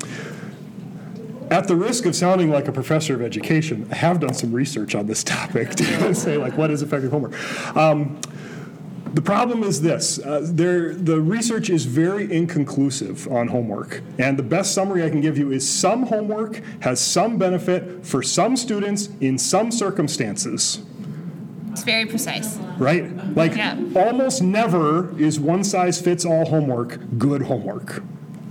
[1.52, 4.94] at the risk of sounding like a professor of education, I have done some research
[4.94, 7.34] on this topic to say like what is effective homework.
[7.76, 8.18] Um,
[9.12, 14.00] the problem is this uh, there, the research is very inconclusive on homework.
[14.18, 18.22] And the best summary I can give you is some homework has some benefit for
[18.22, 20.82] some students in some circumstances,
[21.72, 22.56] It's very precise.
[22.78, 23.04] right?
[23.36, 23.76] Like Yeah.
[23.94, 28.02] almost never is one size fits all homework good homework.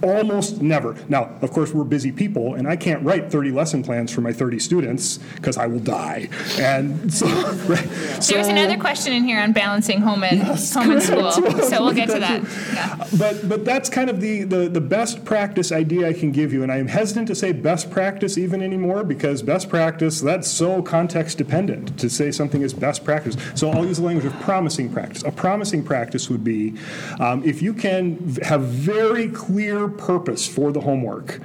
[0.04, 0.96] Almost never.
[1.10, 4.34] Now, of course, we're busy people, and I can't write 30 lesson plans for my
[4.34, 6.30] 30 students because I will die.
[6.60, 7.26] And so,
[7.68, 7.88] right?
[8.28, 11.94] There was another question in here on balancing home and home and school, so we'll
[11.94, 12.44] get to that.
[12.74, 13.08] Yeah.
[13.18, 16.64] But but that's kind of the, the the best practice idea I can give you,
[16.64, 20.82] and I am hesitant to say best practice even anymore because best practice that's so
[20.82, 23.36] context dependent to say something is best practice.
[23.56, 25.24] So I'll use the language of promising practice.
[25.24, 26.76] A promising practice would be
[27.20, 31.40] um, if you can have very clear purpose for the homework.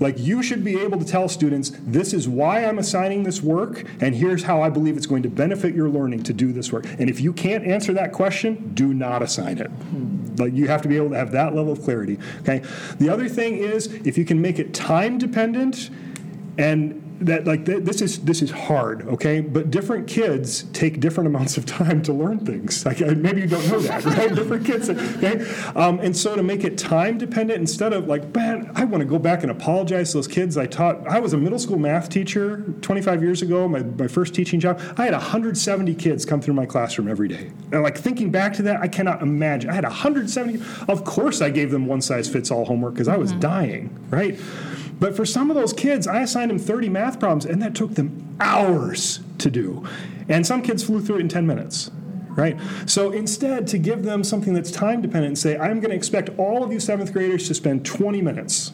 [0.00, 3.84] Like you should be able to tell students, this is why I'm assigning this work,
[4.00, 6.86] and here's how I believe it's going to benefit your learning to do this work.
[6.98, 9.66] And if you can't answer that question, do not assign it.
[9.66, 10.36] Hmm.
[10.36, 12.18] Like you have to be able to have that level of clarity.
[12.42, 12.62] Okay.
[12.98, 15.90] The other thing is if you can make it time dependent,
[16.58, 19.06] and that like th- this is this is hard.
[19.08, 22.84] Okay, but different kids take different amounts of time to learn things.
[22.84, 24.34] Like uh, maybe you don't know that, right?
[24.34, 24.88] different kids.
[24.88, 29.00] Okay, um, and so to make it time dependent instead of like, man, I want
[29.00, 31.06] to go back and apologize to those kids I taught.
[31.08, 33.68] I was a middle school math teacher 25 years ago.
[33.68, 34.80] My my first teaching job.
[34.96, 37.50] I had 170 kids come through my classroom every day.
[37.72, 39.70] And like thinking back to that, I cannot imagine.
[39.70, 40.62] I had 170.
[40.88, 44.38] Of course, I gave them one size fits all homework because I was dying, right?
[45.00, 47.94] But for some of those kids, I assigned them 30 math problems, and that took
[47.94, 49.84] them hours to do.
[50.28, 51.90] And some kids flew through it in 10 minutes.
[52.30, 52.56] Right?
[52.86, 56.30] So instead, to give them something that's time dependent and say, I'm going to expect
[56.38, 58.72] all of you seventh graders to spend 20 minutes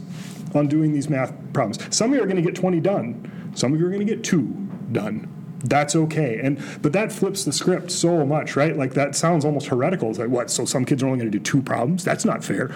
[0.54, 1.78] on doing these math problems.
[1.94, 4.14] Some of you are going to get 20 done, some of you are going to
[4.14, 4.48] get two
[4.92, 5.30] done.
[5.64, 6.40] That's okay.
[6.42, 8.76] And but that flips the script so much, right?
[8.76, 10.10] Like that sounds almost heretical.
[10.10, 10.50] It's like, what?
[10.50, 12.04] So some kids are only going to do two problems?
[12.04, 12.70] That's not fair.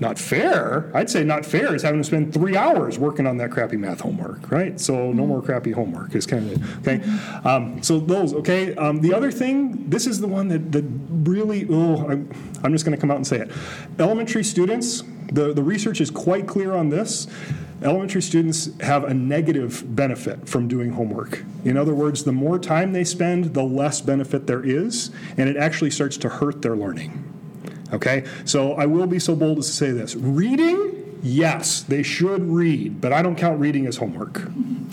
[0.00, 0.90] Not fair.
[0.94, 4.00] I'd say not fair is having to spend three hours working on that crappy math
[4.00, 4.80] homework, right?
[4.80, 7.02] So no more crappy homework is kind of okay.
[7.44, 8.74] Um, so those okay.
[8.76, 10.84] Um, the other thing, this is the one that that
[11.28, 11.66] really.
[11.68, 12.30] Oh, I'm,
[12.64, 13.50] I'm just going to come out and say it.
[13.98, 15.02] Elementary students.
[15.32, 17.26] The the research is quite clear on this.
[17.82, 21.44] Elementary students have a negative benefit from doing homework.
[21.64, 25.56] In other words, the more time they spend, the less benefit there is, and it
[25.56, 27.29] actually starts to hurt their learning.
[27.92, 28.24] Okay?
[28.44, 30.14] So I will be so bold as to say this.
[30.14, 34.42] Reading, yes, they should read, but I don't count reading as homework.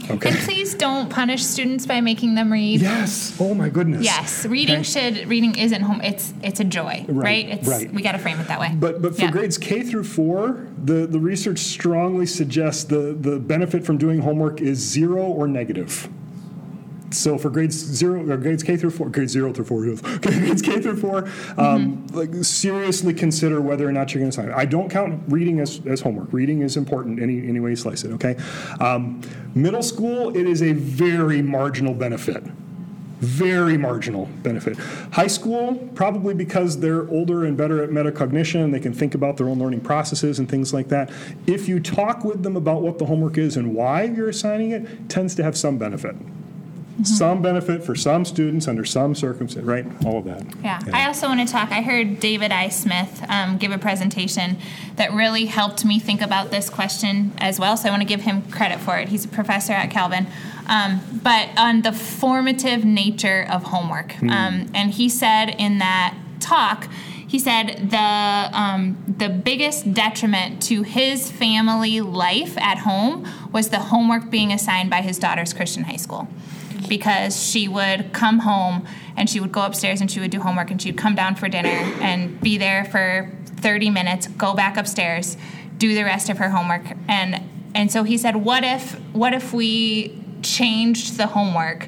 [0.10, 0.30] Okay?
[0.30, 2.82] And please don't punish students by making them read.
[2.82, 3.36] Yes.
[3.40, 4.04] Oh my goodness.
[4.04, 4.84] Yes, reading Okay.
[5.18, 6.02] should reading isn't home.
[6.02, 7.24] It's it's a joy, right?
[7.24, 7.92] Right, It's right.
[7.94, 8.72] we got to frame it that way.
[8.78, 9.32] But but for Yeah.
[9.32, 14.62] grades K through four, the, the research strongly suggests the, the benefit from doing homework
[14.62, 16.08] is zero or negative.
[17.12, 19.82] So for grades zero or grades K through four, grades zero through four,
[20.22, 21.26] grades K through four,
[21.58, 22.18] um, Mm-hmm.
[22.18, 24.54] like seriously consider whether or not you're going to sign it.
[24.56, 26.32] I don't count reading as, as homework.
[26.34, 28.12] Reading is important any any way you slice it.
[28.14, 28.36] Okay,
[28.80, 29.22] um,
[29.56, 32.44] middle school it is a very marginal benefit.
[33.20, 34.78] Very marginal benefit.
[35.12, 39.38] High school, probably because they're older and better at metacognition, and they can think about
[39.38, 41.10] their own learning processes and things like that.
[41.48, 44.84] If you talk with them about what the homework is and why you're assigning it,
[44.84, 46.16] it tends to have some benefit.
[47.04, 49.86] Some benefit for some students under some circumstances, right?
[50.06, 50.44] All of that.
[50.64, 50.82] Yeah.
[50.92, 51.72] I also want to talk.
[51.72, 52.70] I heard David I.
[52.70, 54.58] Smith um, give a presentation
[54.96, 57.78] that really helped me think about this question as well.
[57.78, 59.10] So I want to give him credit for it.
[59.10, 60.28] He's a professor at Calvin.
[60.68, 64.22] Um, but on the formative nature of homework.
[64.24, 66.88] Um, and he said in that talk,
[67.28, 73.80] he said the um, the biggest detriment to his family life at home was the
[73.80, 76.30] homework being assigned by his daughter's Christian high school.
[76.88, 80.72] Because she would come home and she would go upstairs and she would do homework
[80.72, 81.70] and she'd come down for dinner
[82.02, 85.38] and be there for 30 minutes, go back upstairs,
[85.78, 86.84] do the rest of her homework.
[87.08, 87.44] And
[87.76, 91.88] and so he said, "What if what if we changed the homework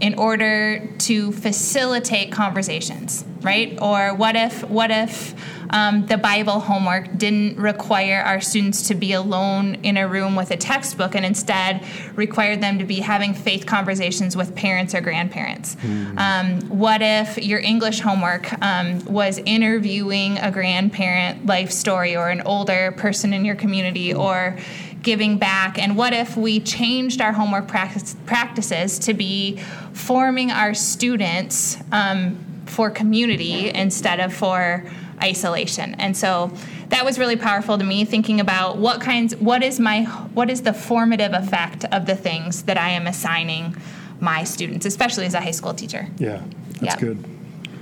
[0.00, 3.78] in order to facilitate conversations, right?
[3.80, 5.34] Or what if what if
[5.70, 10.50] um, the Bible homework didn't require our students to be alone in a room with
[10.50, 11.84] a textbook and instead
[12.16, 15.76] required them to be having faith conversations with parents or grandparents?
[15.76, 16.18] Mm.
[16.18, 22.42] Um, what if your English homework um, was interviewing a grandparent life story or an
[22.42, 24.18] older person in your community mm.
[24.18, 24.58] or
[25.02, 25.78] giving back?
[25.78, 29.58] And what if we changed our homework practice, practices to be
[29.92, 34.84] forming our students um, for community instead of for
[35.22, 35.94] isolation.
[35.94, 36.52] And so
[36.88, 40.04] that was really powerful to me thinking about what kinds what is my
[40.34, 43.76] what is the formative effect of the things that I am assigning
[44.20, 46.08] my students, especially as a high school teacher.
[46.18, 46.42] Yeah.
[46.80, 46.96] That's yeah.
[46.96, 47.24] good.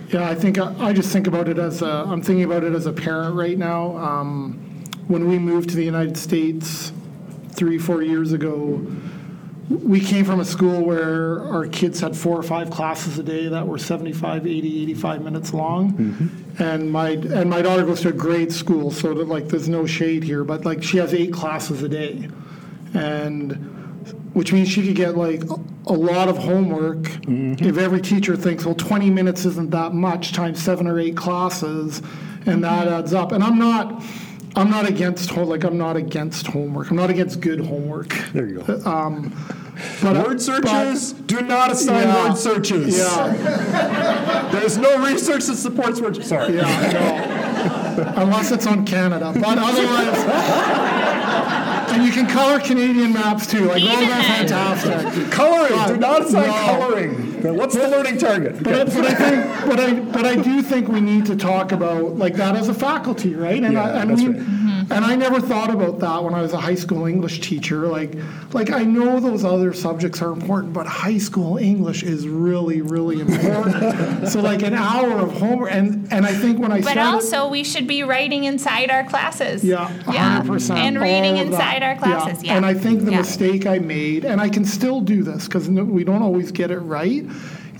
[0.08, 2.72] Yeah, I think I, I, just think about it as a, I'm thinking about it
[2.72, 3.94] as a parent right now.
[3.98, 4.54] Um,
[5.06, 6.92] when we moved to the United States
[7.52, 8.86] three, four years ago,
[9.68, 13.48] we came from a school where our kids had four or five classes a day
[13.48, 16.62] that were 75 80 85 minutes long mm-hmm.
[16.62, 19.84] and my and my daughter goes to a grade school so that like there's no
[19.84, 22.28] shade here but like she has eight classes a day
[22.94, 23.52] and
[24.32, 25.42] which means she could get like
[25.86, 27.62] a lot of homework mm-hmm.
[27.62, 32.00] if every teacher thinks well 20 minutes isn't that much times seven or eight classes
[32.46, 34.02] and that adds up and i'm not
[34.56, 36.90] I'm not against like I'm not against homework.
[36.90, 38.08] I'm not against good homework.
[38.32, 38.82] There you go.
[38.84, 39.34] Um,
[40.02, 42.98] but word searches but, do not assign yeah, word searches.
[42.98, 44.48] Yeah.
[44.52, 46.22] There's no research that supports word.
[46.24, 46.56] Sorry.
[46.56, 48.12] Yeah, no.
[48.16, 50.97] Unless it's on Canada, but otherwise.
[52.08, 53.66] And you can color Canadian maps too.
[53.66, 55.30] Like all that's fantastic.
[55.30, 55.72] Coloring.
[55.72, 56.52] But, do not assign no.
[56.52, 57.56] coloring.
[57.56, 58.62] What's the learning target?
[58.62, 62.16] But, but, I think, but I, but I do think we need to talk about
[62.16, 63.62] like that as a faculty, right?
[63.62, 64.57] And yeah, I, and that's we, right
[64.90, 67.86] and I never thought about that when I was a high school English teacher.
[67.86, 68.14] Like,
[68.52, 73.20] like I know those other subjects are important, but high school English is really, really
[73.20, 74.28] important.
[74.32, 77.48] so like an hour of homework, and and I think when I but started, also
[77.48, 79.62] we should be writing inside our classes.
[79.62, 80.76] Yeah, yeah, 100%.
[80.76, 82.42] And reading inside our classes.
[82.42, 82.52] Yeah.
[82.52, 82.56] yeah.
[82.56, 83.18] And I think the yeah.
[83.18, 86.78] mistake I made, and I can still do this because we don't always get it
[86.78, 87.24] right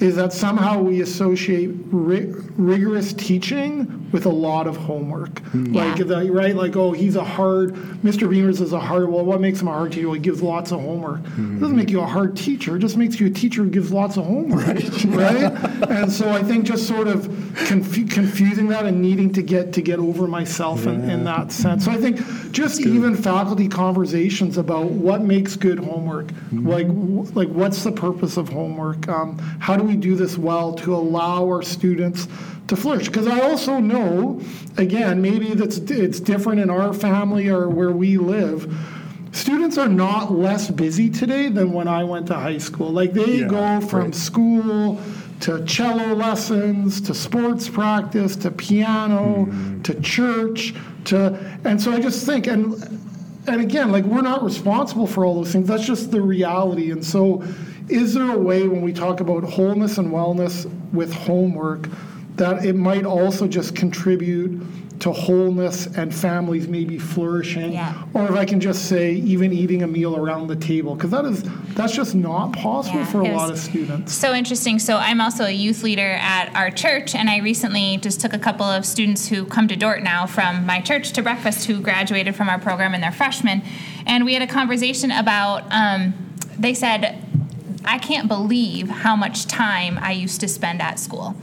[0.01, 5.31] is that somehow we associate ri- rigorous teaching with a lot of homework.
[5.51, 5.75] Mm.
[5.75, 6.55] Like, the, right?
[6.55, 8.29] Like, oh, he's a hard, Mr.
[8.29, 10.07] Beimers is a hard, well, what makes him a hard teacher?
[10.07, 11.21] Well, he gives lots of homework.
[11.21, 11.57] Mm-hmm.
[11.57, 13.93] It doesn't make you a hard teacher, it just makes you a teacher who gives
[13.93, 15.05] lots of homework, right?
[15.07, 15.91] right?
[15.91, 17.25] and so I think just sort of
[17.67, 20.93] confu- confusing that and needing to get to get over myself yeah.
[20.93, 21.85] in, in, that sense.
[21.85, 22.19] So I think
[22.53, 26.67] just even faculty conversations about what makes good homework, mm-hmm.
[26.67, 26.87] like,
[27.35, 29.09] like what's the purpose of homework?
[29.09, 32.29] Um, how do we do this well to allow our students
[32.69, 33.07] to flourish?
[33.09, 34.41] Because I also know,
[34.77, 38.73] again, maybe that's it's different in our family or where we live.
[39.33, 42.91] Students are not less busy today than when I went to high school.
[42.91, 44.15] Like they yeah, go from right.
[44.15, 45.01] school
[45.41, 49.83] to cello lessons to sports practice to piano mm-hmm.
[49.83, 50.75] to church
[51.05, 52.75] to and so I just think and
[53.47, 57.05] and again like we're not responsible for all those things that's just the reality and
[57.05, 57.45] so
[57.89, 61.89] is there a way when we talk about wholeness and wellness with homework
[62.37, 64.63] that it might also just contribute
[65.01, 67.73] to wholeness and families maybe flourishing?
[67.73, 68.03] Yeah.
[68.15, 71.25] or if i can just say even eating a meal around the table because that
[71.25, 74.13] is that's just not possible yeah, for a lot of students.
[74.13, 74.79] so interesting.
[74.79, 78.39] So i'm also a youth leader at our church and i recently just took a
[78.39, 82.35] couple of students who come to Dordt now from my church to breakfast who graduated
[82.35, 83.63] from our program and they're freshmen.
[84.07, 86.15] And we had a conversation about um,
[86.59, 87.25] they said
[87.89, 91.35] I can't believe how much time I used to spend at school.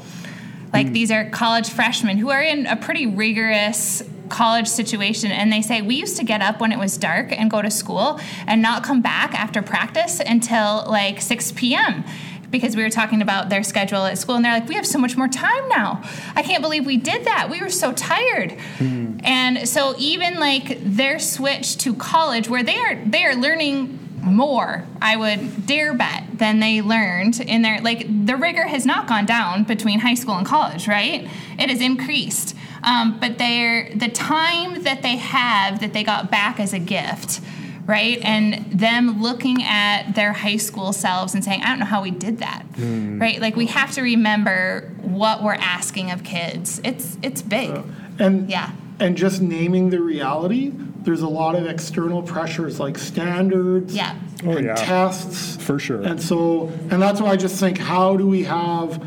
[0.71, 0.93] Like mm.
[0.93, 5.81] these are college freshmen who are in a pretty rigorous college situation and they say
[5.81, 8.83] we used to get up when it was dark and go to school and not
[8.83, 12.03] come back after practice until like 6 p.m
[12.49, 14.97] because we were talking about their schedule at school and they're like we have so
[14.97, 16.01] much more time now
[16.35, 19.19] i can't believe we did that we were so tired mm.
[19.23, 24.85] and so even like their switch to college where they are they are learning more,
[25.01, 29.25] I would dare bet, than they learned in their like the rigor has not gone
[29.25, 31.29] down between high school and college, right?
[31.57, 32.55] It has increased.
[32.83, 37.41] Um, but they're the time that they have that they got back as a gift
[37.85, 38.19] right?
[38.23, 42.11] And them looking at their high school selves and saying, I don't know how we
[42.11, 43.21] did that, mm.
[43.21, 43.39] right?
[43.39, 46.81] Like we have to remember what we're asking of kids.
[46.83, 47.69] It's it's big.
[47.69, 47.83] Uh,
[48.19, 48.71] and yeah.
[48.99, 54.15] And just naming the reality, there's a lot of external pressures like standards Yeah.
[54.45, 54.75] Oh, and yeah.
[54.75, 55.57] tests.
[55.63, 56.01] For sure.
[56.01, 59.01] And so, and that's why I just think, how do we have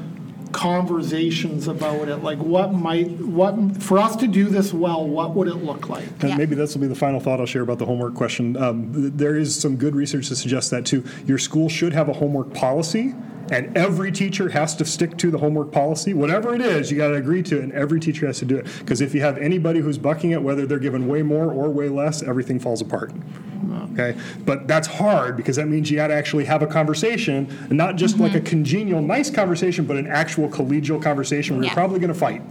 [0.52, 2.16] conversations about it?
[2.22, 6.06] Like, what might, what, for us to do this well, what would it look like?
[6.20, 6.36] And Yeah.
[6.36, 8.56] maybe this will be the final thought I'll share about the homework question.
[8.56, 11.04] Um, there is some good research to suggest that too.
[11.26, 13.14] Your school should have a homework policy,
[13.50, 16.12] and every teacher has to stick to the homework policy.
[16.12, 18.56] Whatever it is, you got to agree to it, and every teacher has to do
[18.56, 18.66] it.
[18.80, 21.88] Because if you have anybody who's bucking it, whether they're given way more or way
[21.88, 23.12] less, everything falls apart.
[23.98, 27.76] Okay, but that's hard because that means you got to actually have a conversation, and
[27.76, 28.46] not just like a mm-hmm.
[28.46, 31.70] congenial, nice conversation, but an actual collegial conversation where Yeah.
[31.70, 32.42] you're probably going to fight,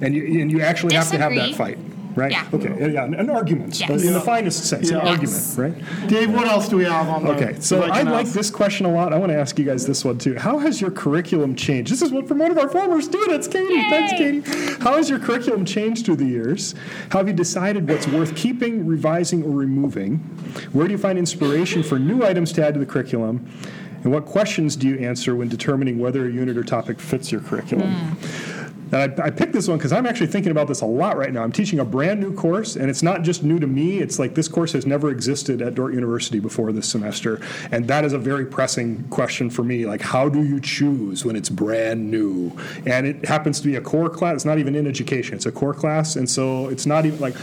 [0.00, 1.78] and you and you actually have to have that fight.
[2.16, 2.30] Right.
[2.30, 2.46] Yeah.
[2.52, 2.92] Okay.
[2.92, 3.04] Yeah.
[3.04, 3.88] An argument, Yes.
[3.90, 5.10] but in the finest sense, an Yeah.
[5.10, 6.08] argument, right?
[6.08, 7.30] Dave, what else do we have on the?
[7.32, 7.56] Okay.
[7.60, 8.34] So I like ask?
[8.34, 9.12] this question a lot.
[9.12, 10.34] I want to ask you guys this one too.
[10.38, 11.90] How has your curriculum changed?
[11.92, 13.82] This is one from one of our former students, Katie.
[13.90, 14.42] Thanks, Katie.
[14.80, 16.74] How has your curriculum changed through the years?
[17.10, 20.18] How have you decided what's worth keeping, revising, or removing?
[20.72, 23.46] Where do you find inspiration for new items to add to the curriculum?
[24.04, 27.40] And what questions do you answer when determining whether a unit or topic fits your
[27.40, 27.90] curriculum?
[27.90, 28.53] Hmm.
[28.94, 31.32] And I, I picked this one because I'm actually thinking about this a lot right
[31.32, 31.42] now.
[31.42, 33.98] I'm teaching a brand new course, and it's not just new to me.
[33.98, 37.40] It's like this course has never existed at Dordt University before this semester,
[37.72, 39.84] and that is a very pressing question for me.
[39.84, 42.56] Like, how do you choose when it's brand new?
[42.86, 44.36] And it happens to be a core class.
[44.36, 45.34] It's not even in education.
[45.34, 47.34] It's a core class, and so it's not even like.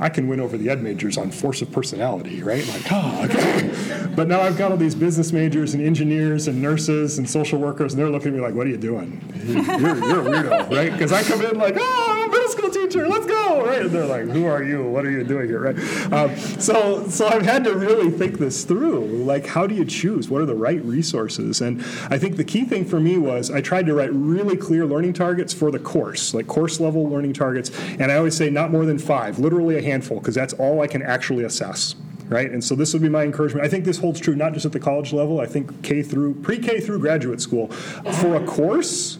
[0.00, 2.66] I can win over the ed majors on force of personality, right?
[2.66, 4.06] Like, oh, okay.
[4.16, 7.92] But now I've got all these business majors and engineers and nurses and social workers,
[7.92, 9.22] and they're looking at me like, what are you doing?
[9.46, 10.92] You're, you're a weirdo, right?
[10.92, 13.82] Because I come in like, oh, school teacher, let's go, right?
[13.82, 14.84] And they're like, who are you?
[14.84, 16.12] What are you doing here, right?
[16.12, 19.06] Um, so, so I've had to really think this through.
[19.06, 20.28] Like, how do you choose?
[20.28, 21.60] What are the right resources?
[21.60, 21.80] And
[22.10, 25.14] I think the key thing for me was I tried to write really clear learning
[25.14, 27.70] targets for the course, like course level learning targets.
[27.98, 30.86] And I always say not more than five, literally a handful, because that's all I
[30.86, 31.94] can actually assess
[32.30, 32.50] right?
[32.50, 33.66] And so this would be my encouragement.
[33.66, 35.40] I think this holds true not just at the college level.
[35.40, 39.18] I think K through pre-K through graduate school for a course.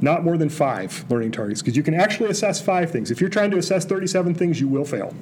[0.00, 3.10] Not more than five learning targets, because you can actually assess five things.
[3.10, 5.14] If you're trying to assess 37 things, you will fail.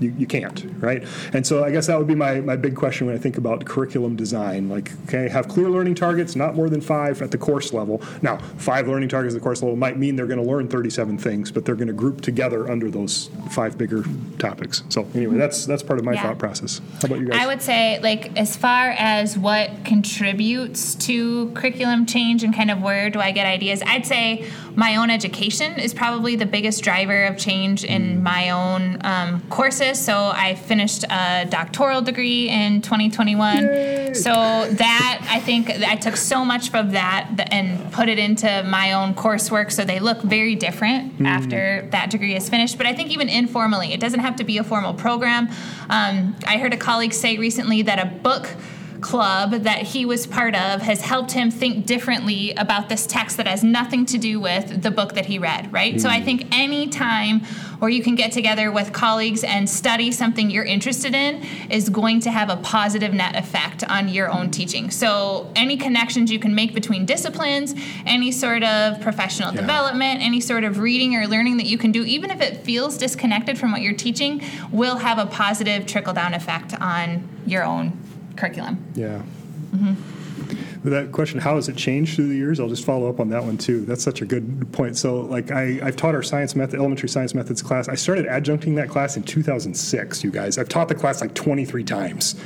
[0.00, 1.04] You, you can't, right?
[1.32, 3.64] And so I guess that would be my, my big question when I think about
[3.66, 4.68] curriculum design.
[4.68, 8.00] Like, okay, have clear learning targets, not more than five at the course level.
[8.22, 11.18] Now, five learning targets at the course level might mean they're going to learn 37
[11.18, 14.02] things, but they're going to group together under those five bigger
[14.38, 14.82] topics.
[14.88, 16.22] So anyway, that's that's part of my Yeah.
[16.22, 16.80] thought process.
[17.02, 17.38] How about you guys?
[17.40, 22.80] I would say, like, as far as what contributes to curriculum change and kind of
[22.82, 24.48] where do I get ideas, I'd say
[24.80, 30.00] my own education is probably the biggest driver of change in my own um, courses.
[30.02, 34.14] So I finished a doctoral degree in 2021.
[34.14, 38.94] So that I think I took so much from that and put it into my
[38.94, 39.70] own coursework.
[39.70, 42.78] So they look very different after that degree is finished.
[42.78, 45.50] But I think even informally, it doesn't have to be a formal program.
[45.90, 48.48] Um, I heard a colleague say recently that a book
[49.00, 53.46] club that he was part of has helped him think differently about this text that
[53.46, 56.00] has nothing to do with the book that he read, right?
[56.00, 56.24] So I mm.
[56.24, 57.40] think any time
[57.80, 62.20] where you can get together with colleagues and study something you're interested in is going
[62.20, 64.90] to have a positive net effect on your own teaching.
[64.90, 67.74] So any connections you can make between disciplines,
[68.04, 72.04] any sort of professional development, any sort of reading or learning that you can do,
[72.04, 76.34] even if it feels disconnected from what you're teaching, will have a positive trickle down
[76.34, 77.98] effect on your own
[78.40, 78.84] curriculum.
[78.94, 79.22] Yeah.
[80.82, 82.58] With that question, how has it changed through the years?
[82.58, 83.84] I'll just follow up on that one too.
[83.84, 84.96] That's such a good point.
[84.96, 87.86] So, like, I, I've taught our science method, elementary science methods class.
[87.86, 90.56] I started adjuncting that class in 2006, you guys.
[90.56, 92.40] I've taught the class like 23 times.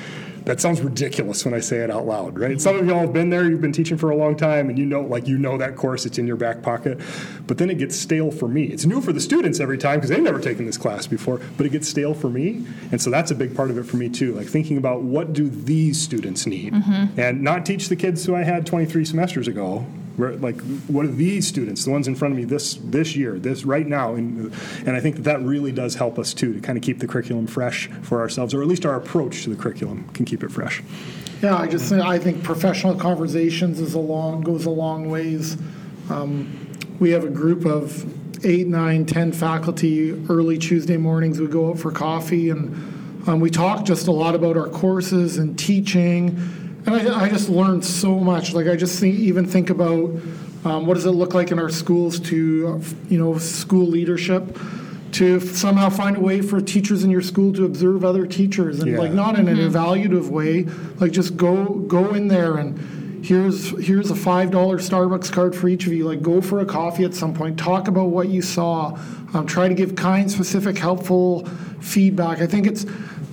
[0.45, 2.61] That sounds ridiculous when I say it out loud, right?
[2.61, 4.85] Some of y'all have been there, you've been teaching for a long time, and you
[4.85, 7.01] know, like, you know that course, it's in your back pocket.
[7.47, 8.65] But then it gets stale for me.
[8.65, 11.65] It's new for the students every time because they've never taken this class before, but
[11.65, 12.67] it gets stale for me.
[12.93, 14.35] And so that's a big part of it for me, too.
[14.35, 16.75] Like, thinking about what do these students need?
[16.75, 17.19] Mm-hmm.
[17.19, 19.87] And not teach the kids who I had 23 semesters ago.
[20.19, 23.65] Like, what are these students, the ones in front of me this this year, this
[23.65, 24.53] right now, and
[24.87, 27.07] and I think that that really does help us too to kind of keep the
[27.09, 30.51] curriculum fresh for ourselves, or at least our approach to the curriculum can keep it
[30.51, 30.83] fresh.
[31.43, 35.57] Yeah, I just I think professional conversations is a long, goes a long ways.
[36.11, 36.61] Um,
[37.01, 38.05] We have a group of
[38.45, 42.73] eight, nine, ten faculty, early Tuesday mornings, we go out for coffee and
[43.27, 46.39] um, we talk just a lot about our courses and teaching.
[46.87, 48.53] And I, I just learned so much.
[48.53, 50.11] Like I just think, even think about
[50.65, 54.59] um, what does it look like in our schools to, uh, you know, school leadership,
[55.13, 58.99] to somehow find a way for teachers in your school to observe other teachers and
[58.99, 60.65] like not in an evaluative way,
[60.99, 65.69] like just go go in there and here's here's a five dollar Starbucks card for
[65.69, 66.05] each of you.
[66.05, 67.59] Like, go for a coffee at some point.
[67.59, 68.99] Talk about what you saw.
[69.33, 71.47] Um, try to give kind, specific, helpful
[71.81, 72.41] feedback.
[72.41, 72.85] I think it's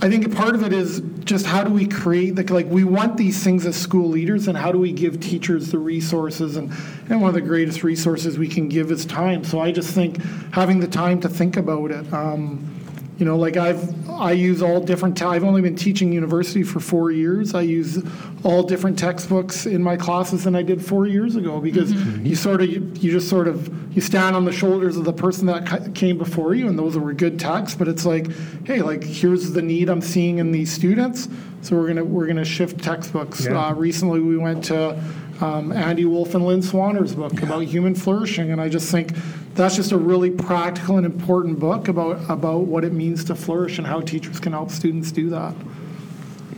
[0.03, 3.17] I think part of it is just how do we create the like we want
[3.17, 6.71] these things as school leaders and how do we give teachers the resources and
[7.09, 9.43] and one of the greatest resources we can give is time.
[9.43, 10.19] So I just think
[10.53, 12.11] having the time to think about it.
[12.11, 12.80] Um,
[13.21, 15.15] you know, like I've I use all different.
[15.15, 17.53] Te- I've only been teaching university for four years.
[17.53, 18.03] I use
[18.43, 22.25] all different textbooks in my classes than I did four years ago because mm-hmm.
[22.25, 25.13] you sort of you, you, just sort of you stand on the shoulders of the
[25.13, 27.77] person that came before you, and those were good texts.
[27.77, 28.25] But it's like,
[28.65, 31.29] hey, like here's the need I'm seeing in these students,
[31.61, 33.45] so we're gonna we're gonna shift textbooks.
[33.45, 33.67] Yeah.
[33.67, 34.99] Uh, recently, we went to
[35.41, 37.43] um, Andy Wolfe and Lynn Swaner's book yeah.
[37.43, 39.13] about human flourishing, and I just think
[39.55, 43.77] that's just a really practical and important book about, about what it means to flourish
[43.77, 45.55] and how teachers can help students do that.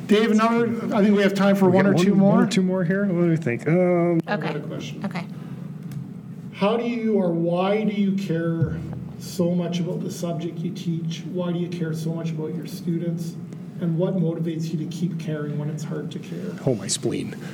[0.08, 2.36] Dave, another, I think we have time for one or two more.
[2.36, 3.06] One or two more here.
[3.06, 3.68] What do you think?
[3.68, 4.60] Um, okay.
[4.60, 5.04] question.
[5.06, 5.26] Okay.
[6.54, 8.78] How do you or why do you care
[9.18, 11.24] so much about the subject you teach?
[11.32, 13.36] Why do you care so much about your students?
[13.84, 16.52] And what motivates you to keep caring when it's hard to care?
[16.66, 17.36] Oh, my spleen.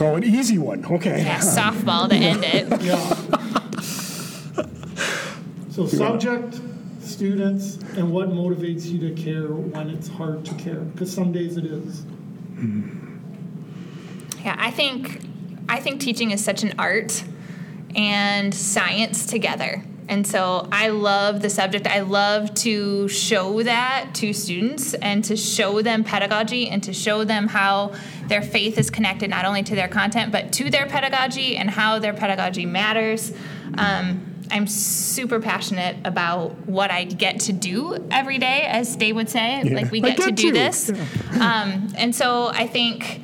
[0.00, 0.84] Oh, an easy one.
[0.84, 1.22] Okay.
[1.22, 2.68] Yeah, softball to end it.
[2.82, 2.98] yeah.
[5.70, 6.60] So subject,
[7.00, 10.80] students, and what motivates you to care when it's hard to care?
[10.80, 12.02] Because some days it is.
[12.02, 13.16] Hmm.
[14.44, 15.22] Yeah, I think
[15.68, 17.24] I think teaching is such an art
[17.96, 19.82] and science together.
[20.08, 21.86] And so I love the subject.
[21.86, 27.24] I love to show that to students and to show them pedagogy and to show
[27.24, 27.92] them how
[28.26, 31.98] their faith is connected not only to their content but to their pedagogy and how
[31.98, 33.32] their pedagogy matters.
[33.76, 39.28] Um, I'm super passionate about what I get to do every day, as Dave would
[39.28, 39.62] say.
[39.62, 39.74] Yeah.
[39.74, 41.02] Like we get, get to do this, yeah.
[41.34, 43.20] um, and so I think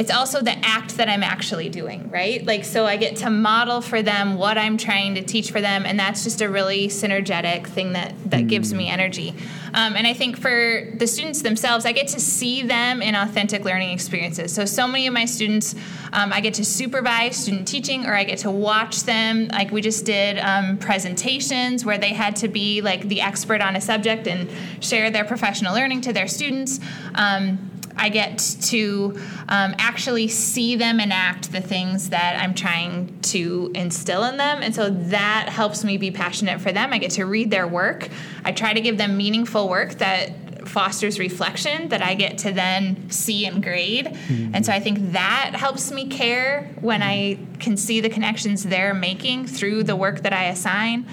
[0.00, 2.42] it's also the act that I'm actually doing, right?
[2.46, 5.84] Like, so I get to model for them what I'm trying to teach for them,
[5.84, 8.48] and that's just a really synergetic thing that that mm.
[8.48, 9.34] gives me energy.
[9.74, 13.66] Um, and I think for the students themselves, I get to see them in authentic
[13.66, 14.54] learning experiences.
[14.54, 15.74] So, so many of my students,
[16.14, 19.48] um, I get to supervise student teaching, or I get to watch them.
[19.48, 23.76] Like we just did um, presentations where they had to be like the expert on
[23.76, 24.48] a subject and
[24.82, 26.80] share their professional learning to their students.
[27.14, 27.70] Um,
[28.00, 29.14] I get to
[29.48, 34.62] um, actually see them enact the things that I'm trying to instill in them.
[34.62, 36.94] And so that helps me be passionate for them.
[36.94, 38.08] I get to read their work.
[38.42, 40.32] I try to give them meaningful work that
[40.66, 44.06] fosters reflection that I get to then see and grade.
[44.06, 44.54] Mm-hmm.
[44.54, 48.94] And so I think that helps me care when I can see the connections they're
[48.94, 51.06] making through the work that I assign.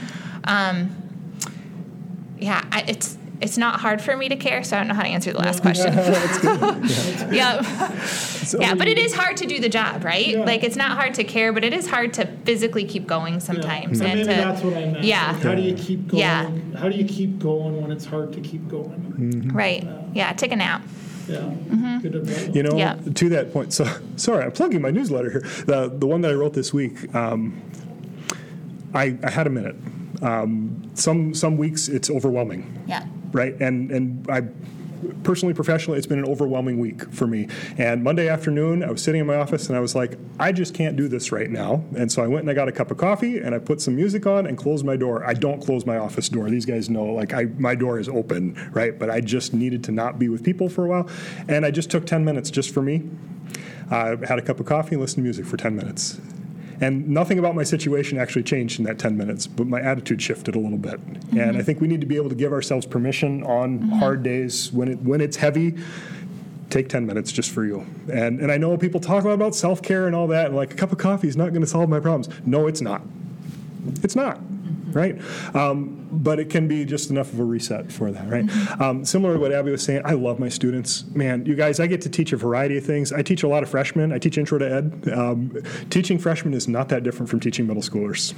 [0.46, 0.96] Um,
[2.40, 5.04] yeah, I, it's it's not hard for me to care, so I don't know how
[5.04, 5.94] to answer the last question.
[7.34, 7.62] yeah.
[8.02, 10.30] So yeah, but it is hard to do the job, right?
[10.30, 10.44] Yeah.
[10.44, 14.00] Like it's not hard to care, but it is hard to physically keep going sometimes.
[14.00, 14.08] Yeah.
[14.08, 15.04] And, maybe to, that's what I meant.
[15.04, 15.34] Yeah.
[15.34, 16.20] Like how do you keep going?
[16.20, 16.80] Yeah.
[16.80, 19.14] How do you keep going when it's hard to keep going?
[19.18, 19.56] Mm-hmm.
[19.56, 19.84] Right.
[19.84, 20.06] Yeah.
[20.14, 20.34] yeah.
[20.34, 20.82] Take a nap.
[21.28, 21.38] Yeah.
[21.38, 22.56] Mm-hmm.
[22.56, 22.98] You know, yeah.
[23.14, 23.74] to that point.
[23.74, 23.86] So
[24.16, 25.42] sorry, I'm plugging my newsletter here.
[25.66, 27.14] The the one that I wrote this week.
[27.14, 27.62] Um,
[28.94, 29.76] I, I had a minute.
[30.22, 32.84] Um, some some weeks it's overwhelming.
[32.88, 33.54] Yeah right?
[33.60, 34.44] And and I
[35.24, 37.48] personally, professionally, it's been an overwhelming week for me.
[37.78, 40.74] And Monday afternoon, I was sitting in my office and I was like, I just
[40.74, 41.84] can't do this right now.
[41.96, 43.96] And so I went and I got a cup of coffee and I put some
[43.96, 45.26] music on and closed my door.
[45.26, 46.50] I don't close my office door.
[46.50, 48.98] These guys know, like, I, my door is open, right?
[48.98, 51.10] But I just needed to not be with people for a while.
[51.48, 53.10] And I just took 10 minutes just for me.
[53.90, 56.20] I uh, had a cup of coffee and listened to music for 10 minutes.
[56.80, 60.56] And nothing about my situation actually changed in that 10 minutes, but my attitude shifted
[60.56, 61.00] a little bit.
[61.02, 61.40] Mm-hmm.
[61.40, 63.94] And I think we need to be able to give ourselves permission on mm-hmm.
[63.94, 65.76] hard days when it when it's heavy.
[66.70, 67.86] Take 10 minutes just for you.
[68.12, 70.56] And and I know people talk a lot about self care and all that, and
[70.56, 72.30] like a cup of coffee is not going to solve my problems.
[72.46, 73.02] No, it's not.
[74.04, 74.40] It's not
[74.98, 75.22] right?
[75.56, 78.46] Um, but it can be just enough of a reset for that, right?
[78.46, 78.82] Mm-hmm.
[78.82, 81.06] Um, similar to what Abby was saying, I love my students.
[81.14, 83.14] Man, you guys, I get to teach a variety of things.
[83.14, 84.12] I teach a lot of freshmen.
[84.12, 85.10] I teach intro to ed.
[85.14, 85.58] Um,
[85.90, 88.34] teaching freshmen is not that different from teaching middle schoolers.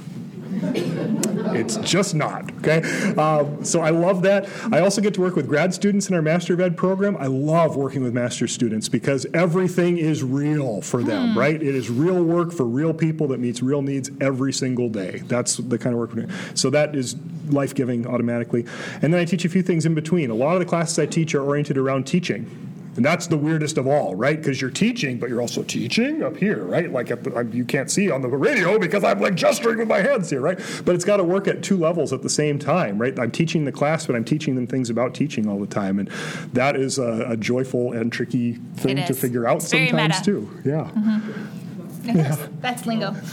[0.62, 2.82] It's just not, okay?
[3.14, 4.48] Um, so I love that.
[4.72, 7.16] I also get to work with grad students in our Master of Ed program.
[7.18, 11.36] I love working with master students because everything is real for them, mm.
[11.36, 11.56] right?
[11.56, 15.22] It is real work for real people that meets real needs every single day.
[15.26, 16.36] That's the kind of work we're doing.
[16.54, 17.16] So that is
[17.48, 18.66] life giving automatically.
[19.02, 20.30] And then I teach a few things in between.
[20.30, 23.78] A lot of the classes I teach are oriented around teaching And that's the weirdest
[23.78, 24.36] of all, right?
[24.36, 26.90] Because you're teaching, but you're also teaching up here, right?
[26.92, 30.30] Like the, you can't see on the radio because I'm like gesturing with my hands
[30.30, 30.58] here, right?
[30.84, 33.16] But it's got to work at two levels at the same time, right?
[33.18, 36.08] I'm teaching the class, but I'm teaching them things about teaching all the time, and
[36.52, 40.50] that is a, a joyful and tricky thing to figure out it's sometimes too.
[40.64, 40.90] Yeah.
[40.90, 42.16] Mm-hmm.
[42.18, 42.46] yeah.
[42.60, 43.14] That's lingo.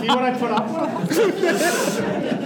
[0.00, 2.36] See what I put up with?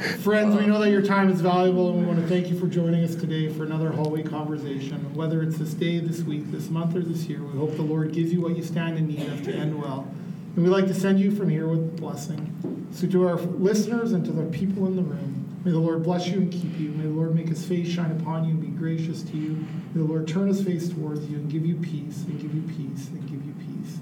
[0.00, 2.66] Friends, we know that your time is valuable, and we want to thank you for
[2.66, 5.14] joining us today for another hallway conversation.
[5.14, 8.10] Whether it's this day, this week, this month, or this year, we hope the Lord
[8.14, 10.10] gives you what you stand in need of to end well.
[10.56, 12.88] And we'd like to send you from here with blessing.
[12.92, 16.26] So, to our listeners and to the people in the room, may the Lord bless
[16.28, 16.92] you and keep you.
[16.92, 19.50] May the Lord make his face shine upon you and be gracious to you.
[19.92, 22.62] May the Lord turn his face towards you and give you peace, and give you
[22.62, 23.98] peace, and give you peace.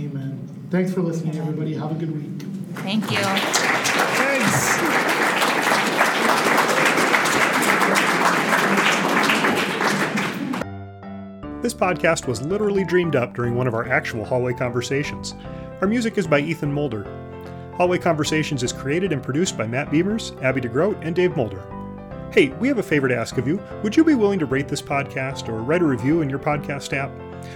[0.00, 0.68] Amen.
[0.70, 1.74] Thanks for listening, everybody.
[1.74, 2.61] Have a good week.
[2.76, 3.18] Thank you.
[4.18, 4.72] Thanks.
[11.62, 15.34] This podcast was literally dreamed up during one of our actual hallway conversations.
[15.80, 17.04] Our music is by Ethan Mulder.
[17.76, 21.62] Hallway Conversations is created and produced by Matt Beimers, Abby De Groot, and Dave Mulder.
[22.32, 23.62] Hey, we have a favor to ask of you.
[23.82, 26.92] Would you be willing to rate this podcast or write a review in your podcast
[26.92, 27.10] app?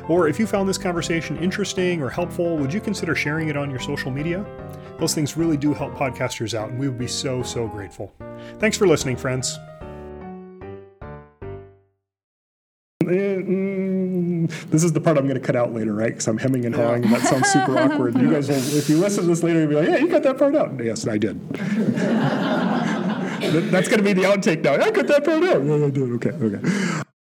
[0.08, 3.70] Or if you found this conversation interesting or helpful, would you consider sharing it on
[3.70, 4.44] your social media?
[4.98, 8.12] Those things really do help podcasters out, and we would be so, so grateful.
[8.58, 9.58] Thanks for listening, friends.
[13.04, 16.08] Mm, this is the part I'm going to cut out later, right?
[16.08, 18.18] Because I'm hemming and hawing, and that sounds super awkward.
[18.18, 20.22] You guys will, if you listen to this later, you'll be like, "Yeah, you cut
[20.24, 21.48] that part out." Yes, I did.
[23.70, 24.74] That's going to be the outtake now.
[24.74, 25.62] I cut that part out.
[25.64, 26.10] Yeah, I did.
[26.12, 27.02] Okay, okay.